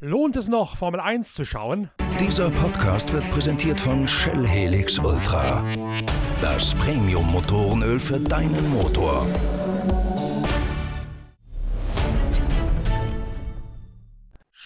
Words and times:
Lohnt 0.00 0.36
es 0.36 0.48
noch, 0.48 0.76
Formel 0.76 1.00
1 1.00 1.34
zu 1.34 1.44
schauen? 1.44 1.90
Dieser 2.20 2.50
Podcast 2.50 3.12
wird 3.12 3.30
präsentiert 3.30 3.80
von 3.80 4.06
Shell 4.06 4.46
Helix 4.46 4.98
Ultra. 4.98 5.64
Das 6.40 6.74
Premium-Motorenöl 6.74 7.98
für 7.98 8.20
deinen 8.20 8.70
Motor. 8.70 9.26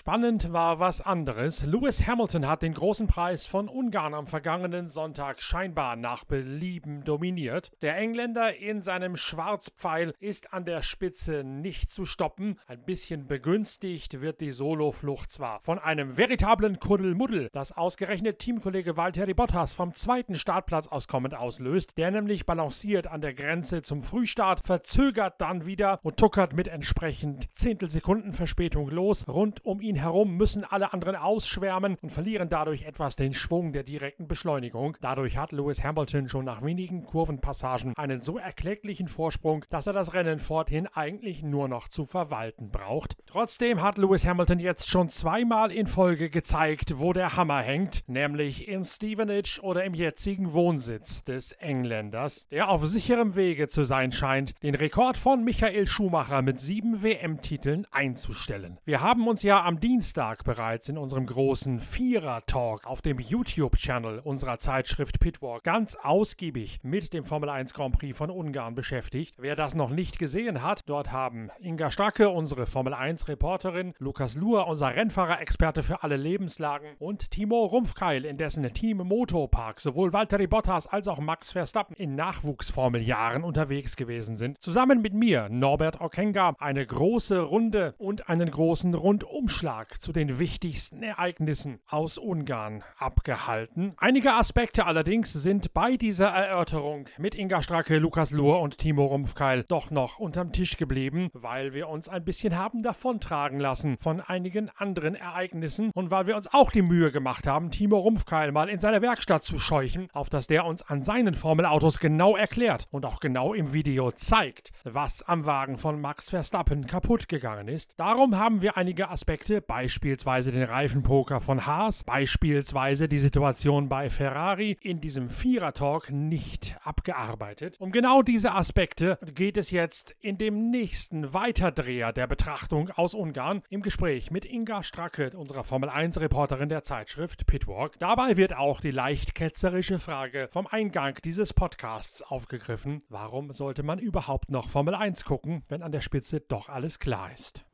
Spannend 0.01 0.51
war 0.55 0.79
was 0.79 1.03
anderes. 1.03 1.63
Lewis 1.63 2.07
Hamilton 2.07 2.49
hat 2.49 2.63
den 2.63 2.73
großen 2.73 3.07
Preis 3.07 3.45
von 3.45 3.69
Ungarn 3.69 4.15
am 4.15 4.27
vergangenen 4.27 4.89
Sonntag 4.89 5.43
scheinbar 5.43 5.95
nach 5.95 6.25
Belieben 6.25 7.05
dominiert. 7.05 7.71
Der 7.83 7.99
Engländer 7.99 8.57
in 8.57 8.81
seinem 8.81 9.19
Schwarzpfeil 9.19 10.15
ist 10.19 10.55
an 10.55 10.65
der 10.65 10.81
Spitze 10.83 11.45
nicht 11.45 11.91
zu 11.91 12.07
stoppen. 12.07 12.59
Ein 12.67 12.83
bisschen 12.87 13.27
begünstigt 13.27 14.23
wird 14.23 14.41
die 14.41 14.53
Soloflucht 14.53 15.31
zwar 15.31 15.61
von 15.61 15.79
einem 15.79 16.17
veritablen 16.17 16.81
Kuddelmuddel, 16.81 17.51
das 17.53 17.71
ausgerechnet 17.71 18.39
Teamkollege 18.39 18.97
Valtteri 18.97 19.35
Bottas 19.35 19.75
vom 19.75 19.93
zweiten 19.93 20.37
Startplatz 20.37 20.87
auskommend 20.87 21.35
auslöst. 21.35 21.99
Der 21.99 22.11
nämlich 22.11 22.47
balanciert 22.47 23.07
an 23.07 23.21
der 23.21 23.35
Grenze 23.35 23.83
zum 23.83 24.03
Frühstart, 24.03 24.61
verzögert 24.65 25.43
dann 25.43 25.67
wieder 25.67 26.01
und 26.03 26.17
tuckert 26.17 26.55
mit 26.55 26.69
entsprechend 26.69 27.55
Zehntelsekunden 27.55 28.33
Verspätung 28.33 28.89
los. 28.89 29.29
Rund 29.29 29.63
um 29.67 29.83
ihn 29.83 29.90
ihn 29.91 29.97
herum 29.97 30.37
müssen 30.37 30.65
alle 30.65 30.93
anderen 30.93 31.17
ausschwärmen 31.17 31.97
und 32.01 32.11
verlieren 32.11 32.49
dadurch 32.49 32.85
etwas 32.85 33.17
den 33.17 33.35
Schwung 33.35 33.73
der 33.73 33.83
direkten 33.83 34.29
Beschleunigung. 34.29 34.97
Dadurch 35.01 35.37
hat 35.37 35.51
Lewis 35.51 35.83
Hamilton 35.83 36.29
schon 36.29 36.45
nach 36.45 36.63
wenigen 36.63 37.05
Kurvenpassagen 37.05 37.97
einen 37.97 38.21
so 38.21 38.39
erklecklichen 38.39 39.09
Vorsprung, 39.09 39.65
dass 39.69 39.89
er 39.89 39.93
das 39.93 40.15
Rennen 40.15 40.39
forthin 40.39 40.87
eigentlich 40.87 41.43
nur 41.43 41.67
noch 41.67 41.89
zu 41.89 42.07
verwalten 42.07 42.71
braucht. 42.71 43.17
Trotzdem 43.27 43.83
hat 43.83 43.99
Lewis 43.99 44.25
Hamilton 44.25 44.61
jetzt 44.61 44.89
schon 44.89 45.09
zweimal 45.09 45.73
in 45.73 45.89
Folge 45.89 46.31
gezeigt, 46.31 47.01
wo 47.01 47.13
der 47.13 47.37
Hammer 47.37 47.61
hängt, 47.61 48.05
nämlich 48.07 48.69
in 48.69 48.85
Stevenage 48.85 49.61
oder 49.61 49.83
im 49.83 49.95
jetzigen 49.95 50.53
Wohnsitz 50.53 51.25
des 51.25 51.51
Engländers, 51.53 52.47
der 52.53 52.69
auf 52.69 52.87
sicherem 52.87 53.35
Wege 53.35 53.67
zu 53.67 53.83
sein 53.83 54.13
scheint, 54.13 54.55
den 54.63 54.77
Rekord 54.77 55.17
von 55.17 55.43
Michael 55.43 55.87
Schumacher 55.87 56.43
mit 56.43 56.61
sieben 56.61 57.03
WM-Titeln 57.03 57.89
einzustellen. 57.91 58.79
Wir 58.85 59.01
haben 59.01 59.27
uns 59.27 59.43
ja 59.43 59.65
am 59.65 59.80
Dienstag 59.81 60.45
bereits 60.45 60.91
in 60.91 60.99
unserem 60.99 61.25
großen 61.25 61.81
Vierer-Talk 61.81 62.87
auf 62.87 63.01
dem 63.01 63.19
YouTube-Channel 63.19 64.21
unserer 64.23 64.59
Zeitschrift 64.59 65.21
Pitwalk 65.21 65.65
ganz 65.65 65.97
ausgiebig 65.97 66.81
mit 66.83 67.15
dem 67.15 67.25
Formel 67.25 67.49
1 67.49 67.73
Grand 67.73 67.97
Prix 67.97 68.17
von 68.17 68.29
Ungarn 68.29 68.75
beschäftigt. 68.75 69.37
Wer 69.39 69.57
das 69.57 69.75
noch 69.75 69.89
nicht 69.89 70.19
gesehen 70.19 70.63
hat, 70.63 70.83
dort 70.87 71.13
haben 71.13 71.49
Inga 71.61 71.91
Stracke, 71.91 72.29
unsere 72.29 72.67
Formel 72.67 72.93
1 72.93 73.27
Reporterin, 73.29 73.95
Lukas 73.99 74.35
Luhr, 74.35 74.67
unser 74.67 74.95
Rennfahrer-Experte 74.95 75.83
für 75.83 76.03
alle 76.03 76.19
Lebenslagen 76.19 76.91
und 76.99 77.31
Timo 77.31 77.65
Rumpfkeil, 77.65 78.27
in 78.27 78.37
dessen 78.37 78.71
Team 78.75 78.99
Motopark 78.99 79.81
sowohl 79.81 80.13
Valtteri 80.13 80.47
Bottas 80.47 80.89
als 80.89 81.09
auch 81.09 81.21
Max 81.21 81.53
Verstappen 81.53 81.97
in 81.97 82.17
Nachwuchsformeljahren 82.17 83.43
unterwegs 83.43 83.97
gewesen 83.97 84.37
sind. 84.37 84.61
Zusammen 84.61 85.01
mit 85.01 85.15
mir, 85.15 85.49
Norbert 85.49 86.03
Okenga, 86.03 86.55
eine 86.59 86.87
große 86.87 87.41
Runde 87.41 87.95
und 87.97 88.29
einen 88.29 88.51
großen 88.51 88.93
Rundumschlag 88.93 89.70
Rückschlag 89.71 90.01
zu 90.01 90.13
den 90.13 90.39
wichtigsten 90.39 91.03
Ereignissen 91.03 91.79
aus 91.87 92.19
Ungarn 92.19 92.83
abgehalten. 92.99 93.95
Einige 93.99 94.35
Aspekte 94.35 94.85
allerdings 94.85 95.33
sind 95.33 95.73
bei 95.73 95.97
dieser 95.97 96.29
Erörterung 96.29 97.07
mit 97.19 97.35
Inga 97.37 97.63
Stracke, 97.63 97.99
Lukas 97.99 98.33
Luhr 98.33 98.61
und 98.61 98.79
Timo 98.79 99.07
Rumpfkeil 99.07 99.63
doch 99.63 99.91
noch 99.91 100.19
unterm 100.19 100.53
Tisch 100.53 100.77
geblieben, 100.77 101.31
weil 101.35 101.73
wir 101.73 101.89
uns 101.89 102.09
ein 102.09 102.25
bisschen 102.25 102.57
haben 102.57 102.83
davontragen 102.83 103.61
lassen 103.61 103.97
von 103.99 104.21
einigen 104.21 104.71
anderen 104.77 105.15
Ereignissen 105.15 105.91
und 105.95 106.11
weil 106.11 106.27
wir 106.27 106.37
uns 106.37 106.53
auch 106.53 106.73
die 106.73 106.83
Mühe 106.83 107.13
gemacht 107.13 107.47
haben, 107.47 107.71
Timo 107.71 107.99
Rumpfkeil 107.99 108.51
mal 108.51 108.69
in 108.69 108.81
seine 108.81 109.03
Werkstatt 109.03 109.45
zu 109.45 109.59
scheuchen, 109.59 110.09
auf 110.13 110.31
dass 110.31 110.49
der 110.49 110.67
uns 110.67 110.83
an 110.83 111.03
seinen 111.03 111.35
Formelautos 111.35 112.01
genau 112.01 112.37
erklärt 112.37 112.89
und 112.91 113.07
auch 113.07 113.21
genau 113.21 113.55
im 113.55 113.73
Video 113.73 114.11
zeigt, 114.11 114.73
was 114.85 115.23
am 115.23 115.47
Wagen 115.47 115.79
von 115.79 116.01
Max 116.01 116.31
Verstappen 116.31 116.87
kaputt 116.87 117.29
gegangen 117.29 117.69
ist. 117.69 117.93
Darum 117.97 118.37
haben 118.37 118.63
wir 118.63 118.77
einige 118.77 119.11
Aspekte 119.11 119.60
beispielsweise 119.61 120.53
den 120.53 120.63
Reifenpoker 120.63 121.41
von 121.41 121.67
Haas, 121.67 122.05
beispielsweise 122.05 123.09
die 123.09 123.19
Situation 123.19 123.89
bei 123.89 124.09
Ferrari 124.09 124.77
in 124.81 125.01
diesem 125.01 125.31
Vierer-Talk 125.31 126.11
nicht 126.11 126.77
abgearbeitet. 126.83 127.77
Um 127.79 127.93
genau 127.93 128.23
diese 128.23 128.53
Aspekte 128.53 129.19
geht 129.35 129.57
es 129.57 129.71
jetzt 129.71 130.15
in 130.21 130.39
dem 130.39 130.71
nächsten 130.71 131.33
Weiterdreher 131.33 132.13
der 132.13 132.27
Betrachtung 132.27 132.91
aus 132.91 133.15
Ungarn 133.15 133.63
im 133.69 133.83
Gespräch 133.83 134.31
mit 134.31 134.45
Inga 134.45 134.83
Stracke, 134.83 135.31
unserer 135.37 135.65
Formel 135.65 135.91
1-Reporterin 135.91 136.69
der 136.69 136.83
Zeitschrift 136.83 137.47
Pitwalk. 137.47 137.99
Dabei 137.99 138.37
wird 138.37 138.57
auch 138.57 138.81
die 138.81 138.91
leicht 138.91 139.35
ketzerische 139.35 139.99
Frage 139.99 140.49
vom 140.51 140.67
Eingang 140.67 141.19
dieses 141.25 141.53
Podcasts 141.55 142.23
aufgegriffen. 142.23 143.03
Warum 143.09 143.53
sollte 143.53 143.83
man 143.83 143.99
überhaupt 143.99 144.51
noch 144.51 144.69
Formel 144.69 144.95
1 144.95 145.25
gucken, 145.25 145.63
wenn 145.69 145.83
an 145.83 145.93
der 145.93 146.01
Spitze 146.01 146.41
doch 146.41 146.69
alles 146.69 146.99
klar 146.99 147.31
ist? 147.33 147.65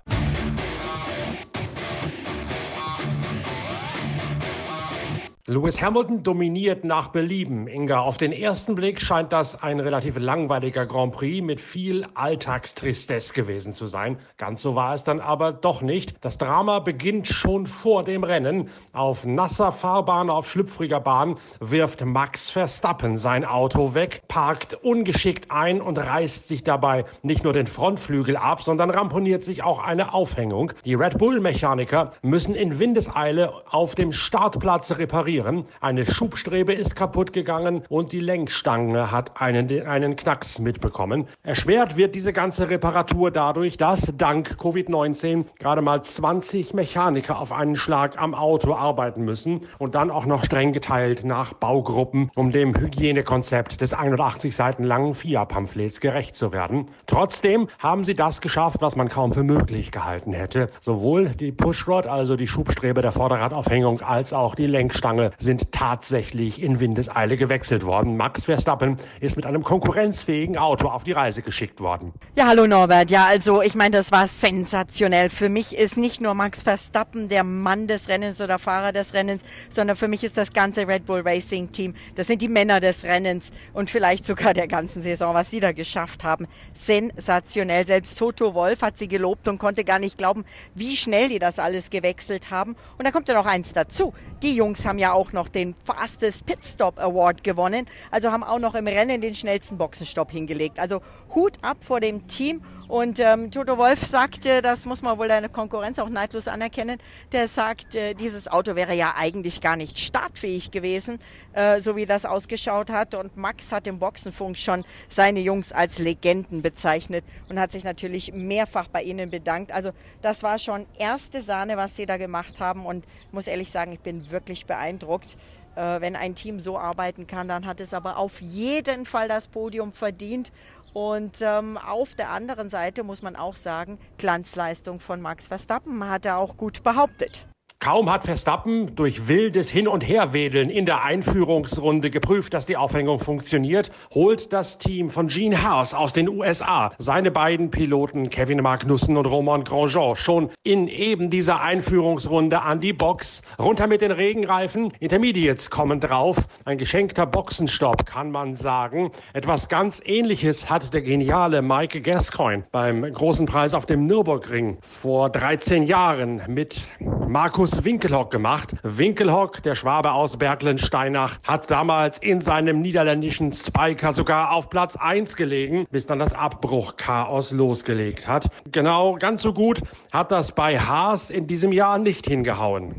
Lewis 5.49 5.81
Hamilton 5.81 6.25
dominiert 6.25 6.83
nach 6.83 7.11
Belieben. 7.11 7.69
Inga, 7.69 8.01
auf 8.01 8.17
den 8.17 8.33
ersten 8.33 8.75
Blick 8.75 9.01
scheint 9.01 9.33
das 9.33 9.63
ein 9.63 9.79
relativ 9.79 10.19
langweiliger 10.19 10.87
Grand 10.87 11.13
Prix 11.13 11.41
mit 11.41 11.61
viel 11.61 12.05
Alltagstristesse 12.15 13.33
gewesen 13.33 13.73
zu 13.73 13.87
sein. 13.87 14.19
Ganz 14.39 14.61
so 14.61 14.75
war 14.75 14.93
es 14.93 15.05
dann 15.05 15.21
aber 15.21 15.53
doch 15.53 15.83
nicht. 15.83 16.15
Das 16.21 16.37
Drama 16.37 16.81
beginnt 16.81 17.29
schon 17.29 17.69
vor 17.69 18.03
dem 18.03 18.25
Rennen. 18.25 18.71
Auf 18.93 19.25
nasser 19.25 19.71
Fahrbahn, 19.71 20.31
auf 20.31 20.51
schlüpfriger 20.51 20.99
Bahn 20.99 21.37
wirft 21.61 22.05
Max 22.05 22.51
Verstappen 22.51 23.17
sein 23.17 23.45
Auto 23.45 23.95
weg, 23.95 24.23
parkt 24.27 24.75
ungeschickt 24.75 25.53
ein 25.53 25.81
und 25.81 25.97
reißt 25.97 26.49
sich 26.49 26.65
dabei 26.65 27.05
nicht 27.23 27.45
nur 27.45 27.53
den 27.53 27.69
Frontflügel 27.69 28.37
ab, 28.37 28.65
sondern 28.65 28.91
ramponiert 28.91 29.45
sich 29.45 29.63
auch 29.63 29.79
eine 29.79 30.13
Aufhängung. 30.13 30.73
Die 30.85 30.95
Red 30.95 31.19
Bull-Mechaniker 31.19 32.15
müssen 32.23 32.57
in 32.57 32.81
Windeseile 32.81 33.53
auf 33.71 33.95
dem 33.95 34.11
Startplatz 34.11 34.91
reparieren 34.99 35.36
reparieren. 35.37 35.65
Eine 35.81 36.07
Schubstrebe 36.07 36.73
ist 36.73 36.97
kaputt 36.97 37.33
gegangen 37.33 37.83
und 37.89 38.13
die 38.13 38.21
Lenkstange 38.21 39.11
hat 39.11 39.41
einen, 39.41 39.87
einen 39.87 40.17
Knacks 40.17 40.59
mitbekommen. 40.59 41.27
Erschwert 41.43 41.97
wird 41.97 42.15
diese 42.15 42.33
ganze 42.33 42.71
Reparatur 42.71 43.31
dadurch, 43.31 43.77
dass 43.77 44.13
dank 44.17 44.57
Covid-19 44.59 45.45
gerade 45.59 45.83
mal 45.83 46.03
20 46.03 46.75
Mechaniker 46.75 47.39
auf 47.39 47.53
einen 47.53 47.77
Schlag 47.77 48.21
am 48.21 48.35
Auto 48.35 48.75
arbeiten 48.75 49.25
müssen 49.25 49.61
und 49.79 49.95
dann 49.95 50.11
auch 50.11 50.27
noch 50.27 50.45
streng 50.45 50.73
geteilt 50.73 51.25
nach 51.25 51.53
Baugruppen, 51.55 52.31
um 52.37 52.53
dem 52.53 52.75
Hygienekonzept 52.77 53.81
des 53.81 53.93
81 53.93 54.55
Seiten 54.55 54.85
langen 54.85 55.15
FIA-Pamphlets 55.15 56.01
gerecht 56.01 56.37
zu 56.37 56.53
werden. 56.53 56.87
Trotzdem 57.07 57.69
haben 57.79 58.05
sie 58.05 58.15
das 58.15 58.41
geschafft, 58.41 58.81
was 58.81 58.97
man 58.97 59.09
kaum 59.09 59.33
für 59.33 59.43
möglich 59.43 59.91
gehalten 59.93 60.33
hätte. 60.33 60.71
Sowohl 60.81 61.29
die 61.29 61.53
Pushrod, 61.53 62.07
also 62.07 62.37
die 62.37 62.49
Schubstrebe 62.49 63.03
der 63.03 63.13
Vorderradaufhängung, 63.13 64.01
als 64.01 64.33
auch 64.33 64.55
die 64.55 64.67
Lenkstange 64.67 65.26
sind 65.39 65.73
tatsächlich 65.73 66.63
in 66.63 66.81
Windeseile 66.81 67.37
gewechselt 67.37 67.87
worden. 67.87 68.17
Max 68.17 68.45
Verstappen 68.45 68.97
ist 69.21 69.37
mit 69.37 69.47
einem 69.47 69.63
konkurrenzfähigen 69.63 70.57
Auto 70.59 70.89
auf 70.89 71.05
die 71.05 71.13
Reise 71.13 71.43
geschickt 71.43 71.81
worden. 71.81 72.13
Ja, 72.37 72.47
hallo 72.47 72.67
Norbert. 72.67 73.11
Ja, 73.11 73.27
also 73.27 73.63
ich 73.63 73.75
meine, 73.75 73.97
das 73.97 74.13
war 74.13 74.29
sensationell. 74.29 75.31
Für 75.31 75.49
mich 75.49 75.77
ist 75.77 75.97
nicht 75.97 76.21
nur 76.21 76.35
Max 76.35 76.63
Verstappen 76.63 77.29
der 77.29 77.45
Mann 77.45 77.87
des 77.87 78.09
Rennens 78.09 78.41
oder 78.41 78.59
Fahrer 78.59 78.93
des 78.93 79.15
Rennens, 79.15 79.43
sondern 79.69 79.97
für 79.97 80.09
mich 80.09 80.25
ist 80.25 80.37
das 80.37 80.53
ganze 80.53 80.87
Red 80.87 81.07
Bull 81.07 81.23
Racing 81.25 81.73
Team. 81.73 81.95
Das 82.15 82.27
sind 82.27 82.43
die 82.43 82.49
Männer 82.49 82.81
des 82.81 83.05
Rennens 83.05 83.51
und 83.73 83.91
vielleicht 83.91 84.27
sogar 84.27 84.55
der 84.55 84.69
ganzen 84.69 85.03
Saison, 85.03 85.35
was 85.35 85.51
sie 85.51 85.61
da 85.61 85.73
geschafft 85.73 86.25
haben. 86.25 86.47
Sensationell. 86.73 87.87
Selbst 87.87 88.19
Toto 88.19 88.55
Wolf 88.55 88.83
hat 88.83 88.99
sie 88.99 89.09
gelobt 89.09 89.49
und 89.49 89.59
konnte 89.59 89.85
gar 89.85 89.99
nicht 89.99 90.19
glauben, 90.19 90.45
wie 90.75 90.97
schnell 90.97 91.29
die 91.29 91.39
das 91.39 91.59
alles 91.59 91.91
gewechselt 91.91 92.51
haben. 92.51 92.77
Und 92.99 93.05
da 93.05 93.11
kommt 93.11 93.29
ja 93.29 93.35
noch 93.35 93.47
eins 93.47 93.73
dazu. 93.73 94.13
Die 94.43 94.55
Jungs 94.55 94.85
haben 94.87 94.99
ja 94.99 95.13
auch 95.17 95.33
noch 95.33 95.49
den 95.49 95.75
Fastest 95.85 96.45
Pitstop 96.45 96.99
Award 96.99 97.43
gewonnen. 97.43 97.87
Also 98.11 98.31
haben 98.31 98.45
auch 98.45 98.59
noch 98.59 98.75
im 98.75 98.87
Rennen 98.87 99.23
den 99.23 99.35
schnellsten 99.35 99.79
Boxenstopp 99.79 100.31
hingelegt. 100.31 100.79
Also 100.79 101.01
Hut 101.35 101.55
ab 101.63 101.79
vor 101.81 102.01
dem 102.01 102.27
Team 102.27 102.61
und 102.89 103.19
ähm, 103.19 103.51
Toto 103.51 103.79
Wolf 103.79 104.05
sagte, 104.07 104.63
das 104.63 104.87
muss 104.87 105.03
man 105.03 105.19
wohl 105.19 105.29
deine 105.29 105.49
Konkurrenz 105.49 105.99
auch 105.99 106.09
neidlos 106.09 106.47
anerkennen, 106.47 106.99
der 107.33 107.49
sagt, 107.49 107.95
äh, 107.95 108.15
dieses 108.15 108.47
Auto 108.49 108.77
wäre 108.77 108.95
ja 108.95 109.15
eigentlich 109.17 109.61
gar 109.61 109.77
nicht 109.77 109.99
startfähig 109.99 110.71
gewesen, 110.71 111.19
äh, 111.53 111.81
so 111.81 111.97
wie 111.97 112.07
das 112.07 112.25
ausgeschaut 112.25 112.91
hat. 112.91 113.15
Und 113.15 113.37
Max 113.37 113.73
hat 113.73 113.87
im 113.87 113.99
Boxenfunk 113.99 114.57
schon 114.57 114.85
seine 115.09 115.41
Jungs 115.41 115.73
als 115.73 115.99
Legenden 115.99 116.63
bezeichnet 116.63 117.25
und 117.49 117.59
hat 117.59 117.73
sich 117.73 117.83
natürlich 117.83 118.33
mehrfach 118.33 118.89
bei 118.89 119.03
ihnen 119.03 119.31
bedankt. 119.31 119.73
Also 119.73 119.91
das 120.23 120.43
war 120.43 120.59
schon 120.59 120.87
erste 120.99 121.43
Sahne, 121.43 121.77
was 121.77 121.97
sie 121.97 122.07
da 122.07 122.17
gemacht 122.17 122.61
haben. 122.61 122.87
Und 122.87 123.05
muss 123.33 123.49
ehrlich 123.49 123.71
sagen, 123.71 123.93
ich 123.93 124.01
bin 124.01 124.31
wirklich 124.31 124.67
beeindruckt. 124.67 125.37
Äh, 125.77 126.01
wenn 126.01 126.17
ein 126.17 126.35
Team 126.35 126.61
so 126.61 126.79
arbeiten 126.79 127.27
kann, 127.27 127.49
dann 127.49 127.67
hat 127.67 127.81
es 127.81 127.93
aber 127.93 128.17
auf 128.17 128.41
jeden 128.41 129.05
Fall 129.05 129.29
das 129.29 129.47
Podium 129.49 129.93
verdient. 129.93 130.51
Und 130.97 131.43
ähm, 131.43 131.77
auf 131.77 132.15
der 132.15 132.31
anderen 132.31 132.71
Seite 132.71 133.03
muss 133.03 133.21
man 133.21 133.37
auch 133.37 133.57
sagen, 133.57 133.99
Glanzleistung 134.17 134.99
von 134.99 135.21
Max 135.21 135.47
Verstappen 135.47 136.09
hat 136.09 136.25
er 136.25 136.39
auch 136.39 136.57
gut 136.57 136.83
behauptet. 136.83 137.47
Kaum 137.79 138.11
hat 138.11 138.25
Verstappen 138.25 138.97
durch 138.97 139.29
wildes 139.29 139.69
Hin- 139.69 139.87
und 139.87 140.01
Herwedeln 140.01 140.71
in 140.71 140.87
der 140.87 141.05
Einführungsrunde 141.05 142.11
geprüft, 142.11 142.55
dass 142.55 142.65
die 142.65 142.77
Aufhängung 142.77 143.19
funktioniert, 143.19 143.91
holt 144.15 144.53
das 144.53 144.79
Team 144.79 145.11
von 145.11 145.29
Gene 145.29 145.63
Haas 145.63 145.93
aus 145.93 146.15
den 146.15 146.29
USA 146.29 146.91
seine 146.99 147.31
beiden 147.31 147.71
Piloten 147.71 148.31
Kevin 148.31 148.63
Magnussen 148.63 149.19
und 149.19 149.27
Roman 149.27 149.63
Grosjean 149.63 150.17
schon 150.17 150.51
in 150.63 150.89
eben 150.89 151.29
dieser 151.29 151.61
Einführungsrunde 151.61 152.63
an 152.63 152.81
die 152.81 152.95
Box. 152.95 153.43
Runter 153.59 153.87
mit 153.87 154.01
den 154.01 154.11
Regenreifen, 154.11 154.93
Intermediates 154.99 155.71
kommen 155.71 156.01
drauf. 156.01 156.39
Ein 156.65 156.79
geschenkter 156.79 157.27
Boxenstopp, 157.27 158.07
kann 158.07 158.31
man 158.31 158.55
sagen. 158.55 159.13
Etwas 159.35 159.69
ganz 159.69 160.01
ähnliches 160.05 160.71
hat 160.71 160.95
der 160.95 161.03
geniale 161.03 161.61
Mike 161.61 162.01
Gascoigne 162.01 162.65
beim 162.73 163.03
großen 163.13 163.45
Preis 163.45 163.75
auf 163.75 163.85
dem 163.85 164.07
Nürburgring 164.07 164.79
vor 164.81 165.29
13 165.29 165.83
Jahren 165.83 166.41
mit 166.49 166.81
Markus 167.29 167.66
Markus 167.67 167.85
Winkelhock 167.85 168.31
gemacht. 168.31 168.77
Winkelhock, 168.85 169.61
der 169.61 169.75
Schwabe 169.75 170.13
aus 170.13 170.37
Berglensteinach, 170.37 171.39
hat 171.45 171.69
damals 171.69 172.19
in 172.19 172.41
seinem 172.41 172.81
niederländischen 172.81 173.53
Spiker 173.53 174.13
sogar 174.13 174.53
auf 174.53 174.71
Platz 174.71 174.95
1 174.95 175.35
gelegen, 175.35 175.85
bis 175.91 176.07
dann 176.07 176.21
das 176.21 176.33
Abbruchchaos 176.33 177.51
losgelegt 177.51 178.29
hat. 178.29 178.49
Genau, 178.71 179.17
ganz 179.17 179.43
so 179.43 179.53
gut 179.53 179.83
hat 180.13 180.31
das 180.31 180.53
bei 180.53 180.79
Haas 180.79 181.29
in 181.29 181.49
diesem 181.49 181.73
Jahr 181.73 181.99
nicht 181.99 182.29
hingehauen. 182.29 182.95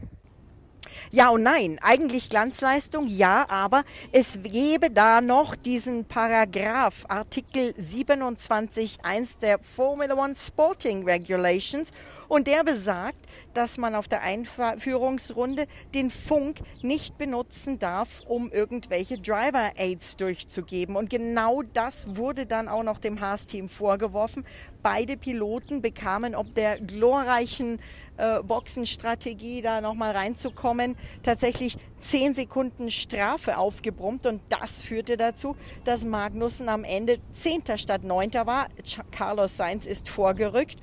Ja 1.12 1.30
und 1.30 1.44
nein, 1.44 1.80
eigentlich 1.82 2.30
Glanzleistung, 2.30 3.08
ja, 3.08 3.46
aber 3.48 3.86
es 4.12 4.40
gäbe 4.44 4.90
da 4.90 5.22
noch 5.22 5.56
diesen 5.56 6.04
Paragraph, 6.04 7.06
Artikel 7.08 7.74
27.1 7.80 9.40
der 9.40 9.60
Formula 9.60 10.16
One 10.16 10.36
Sporting 10.36 11.06
Regulations 11.06 11.94
und 12.28 12.48
der 12.48 12.64
besagt, 12.64 13.26
dass 13.54 13.78
man 13.78 13.96
auf 13.96 14.08
der 14.08 14.22
Einführungsrunde 14.22 15.68
den 15.94 16.12
Funk 16.12 16.60
nicht 16.82 17.18
benutzen 17.18 17.80
darf, 17.80 18.22
um 18.28 18.52
irgendwelche 18.52 19.18
Driver-Aids 19.18 20.18
durchzugeben. 20.18 20.96
Und 20.96 21.10
genau 21.10 21.62
das 21.74 22.16
wurde 22.16 22.46
dann 22.46 22.68
auch 22.68 22.84
noch 22.84 23.00
dem 23.00 23.20
Haas-Team 23.20 23.70
vorgeworfen. 23.70 24.46
Beide 24.82 25.18
Piloten 25.18 25.82
bekamen 25.82 26.36
ob 26.36 26.54
der 26.56 26.80
glorreichen 26.80 27.80
äh, 28.18 28.42
Boxenstrategie 28.42 29.62
da 29.62 29.82
nochmal 29.82 30.12
reinzukommen, 30.12 30.96
tatsächlich 31.24 31.78
zehn 32.00 32.36
Sekunden 32.36 32.92
Strafe 32.92 33.58
aufgebrummt 33.58 34.26
und 34.26 34.42
das 34.50 34.82
führte 34.82 35.18
dazu, 35.18 35.56
dass 35.84 36.06
Magnussen 36.06 36.70
am 36.70 36.84
Ende 36.84 37.18
Zehnter 37.34 37.78
statt 37.78 38.04
Neunter 38.04 38.46
war. 38.46 38.68
Carlos 39.12 39.58
Sainz 39.58 39.86
ist 39.86 40.10
vorgerückt 40.10 40.78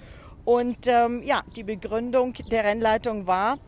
und 0.44 0.86
ähm, 0.86 1.22
ja, 1.24 1.42
die 1.56 1.64
Begründung 1.64 2.34
der 2.50 2.64
Rennleitung 2.64 3.26
war, 3.26 3.58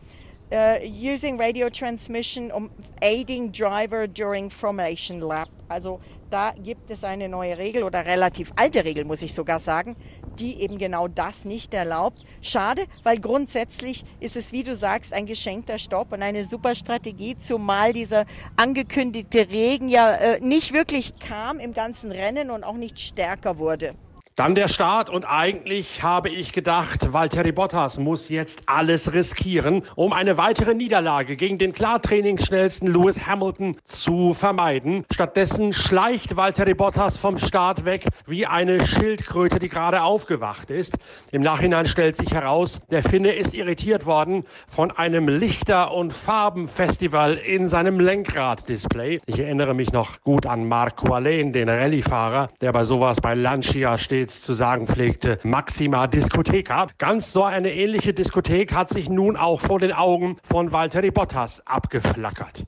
uh, 0.52 0.78
using 0.84 1.40
radio 1.40 1.70
transmission 1.70 2.50
um 2.50 2.70
aiding 3.00 3.50
driver 3.50 4.06
during 4.06 4.50
formation 4.50 5.20
lap. 5.20 5.49
Also 5.69 6.00
da 6.31 6.52
gibt 6.62 6.90
es 6.90 7.05
eine 7.05 7.28
neue 7.28 7.56
Regel 7.56 7.82
oder 7.82 8.05
relativ 8.05 8.52
alte 8.56 8.84
Regel, 8.84 9.05
muss 9.05 9.23
ich 9.23 9.32
sogar 9.32 9.58
sagen, 9.58 9.96
die 10.38 10.61
eben 10.61 10.76
genau 10.76 11.08
das 11.08 11.44
nicht 11.44 11.73
erlaubt. 11.73 12.25
Schade, 12.43 12.84
weil 13.02 13.19
grundsätzlich 13.19 14.05
ist 14.20 14.37
es, 14.37 14.52
wie 14.52 14.62
du 14.62 14.76
sagst, 14.76 15.12
ein 15.12 15.26
geschenkter 15.26 15.78
Stopp 15.78 16.12
und 16.12 16.23
eine 16.23 16.44
super 16.44 16.75
Strategie, 16.75 17.37
zumal 17.37 17.93
dieser 17.93 18.26
angekündigte 18.56 19.49
Regen 19.50 19.88
ja 19.88 20.12
äh, 20.12 20.40
nicht 20.40 20.73
wirklich 20.73 21.19
kam 21.19 21.58
im 21.58 21.73
ganzen 21.73 22.12
Rennen 22.12 22.50
und 22.50 22.64
auch 22.64 22.76
nicht 22.76 22.99
stärker 22.99 23.58
wurde. 23.58 23.94
Dann 24.37 24.55
der 24.55 24.69
Start 24.69 25.09
und 25.09 25.25
eigentlich 25.25 26.03
habe 26.03 26.29
ich 26.29 26.53
gedacht, 26.53 27.15
Valtteri 27.15 27.53
Bottas 27.53 27.99
muss 27.99 28.29
jetzt 28.29 28.65
alles 28.67 29.15
riskieren, 29.15 29.83
um 29.94 30.12
eine 30.12 30.37
weitere 30.37 30.75
Niederlage 30.75 31.37
gegen 31.37 31.56
den 31.56 31.73
klar 31.73 32.03
trainingsschnellsten 32.03 32.87
Lewis 32.93 33.27
Hamilton 33.27 33.79
zu 33.87 34.35
vermeiden. 34.35 35.06
Stattdessen 35.11 35.73
schleicht 35.73 36.37
Valtteri 36.37 36.75
Bottas 36.75 37.17
vom 37.17 37.38
Start 37.38 37.87
weg 37.87 38.09
wie 38.27 38.44
eine 38.47 38.87
Schildkröte, 38.87 39.59
die 39.59 39.71
gerade 39.71 40.03
aufgewacht 40.03 40.71
ist. 40.71 40.99
Im 41.33 41.41
Nachhinein 41.41 41.87
stellt 41.87 42.17
sich 42.19 42.31
heraus, 42.35 42.83
der 42.91 43.03
Finne 43.03 43.33
ist 43.33 43.55
irritiert 43.55 44.05
worden 44.05 44.44
von 44.69 44.91
einem 44.91 45.29
Lichter- 45.29 45.94
und 45.94 46.12
Farbenfestival 46.12 47.38
in 47.38 47.69
seinem 47.69 48.00
Lenkraddisplay. 48.00 49.19
Ich 49.25 49.38
erinnere 49.38 49.73
mich 49.73 49.93
noch 49.93 50.21
gut 50.21 50.44
an 50.44 50.69
Marco 50.69 51.15
Alain, 51.15 51.55
den 51.55 51.71
Rallyefahrer, 51.71 52.50
der 52.61 52.73
bei 52.73 52.85
sowas 52.85 53.19
bei 53.23 53.33
Lancia 53.33 53.97
steht 53.97 54.25
stets 54.26 54.43
zu 54.43 54.55
sagen 54.55 54.88
pflegte, 54.88 55.38
Maxima 55.44 56.08
Discotheca. 56.08 56.88
Ganz 56.99 57.32
so 57.32 57.44
eine 57.44 57.73
ähnliche 57.73 58.12
Diskothek 58.12 58.75
hat 58.75 58.90
sich 58.90 59.08
nun 59.08 59.37
auch 59.37 59.61
vor 59.61 59.78
den 59.78 59.93
Augen 59.93 60.37
von 60.43 60.73
Valtteri 60.73 61.12
Bottas 61.12 61.64
abgeflackert. 61.64 62.64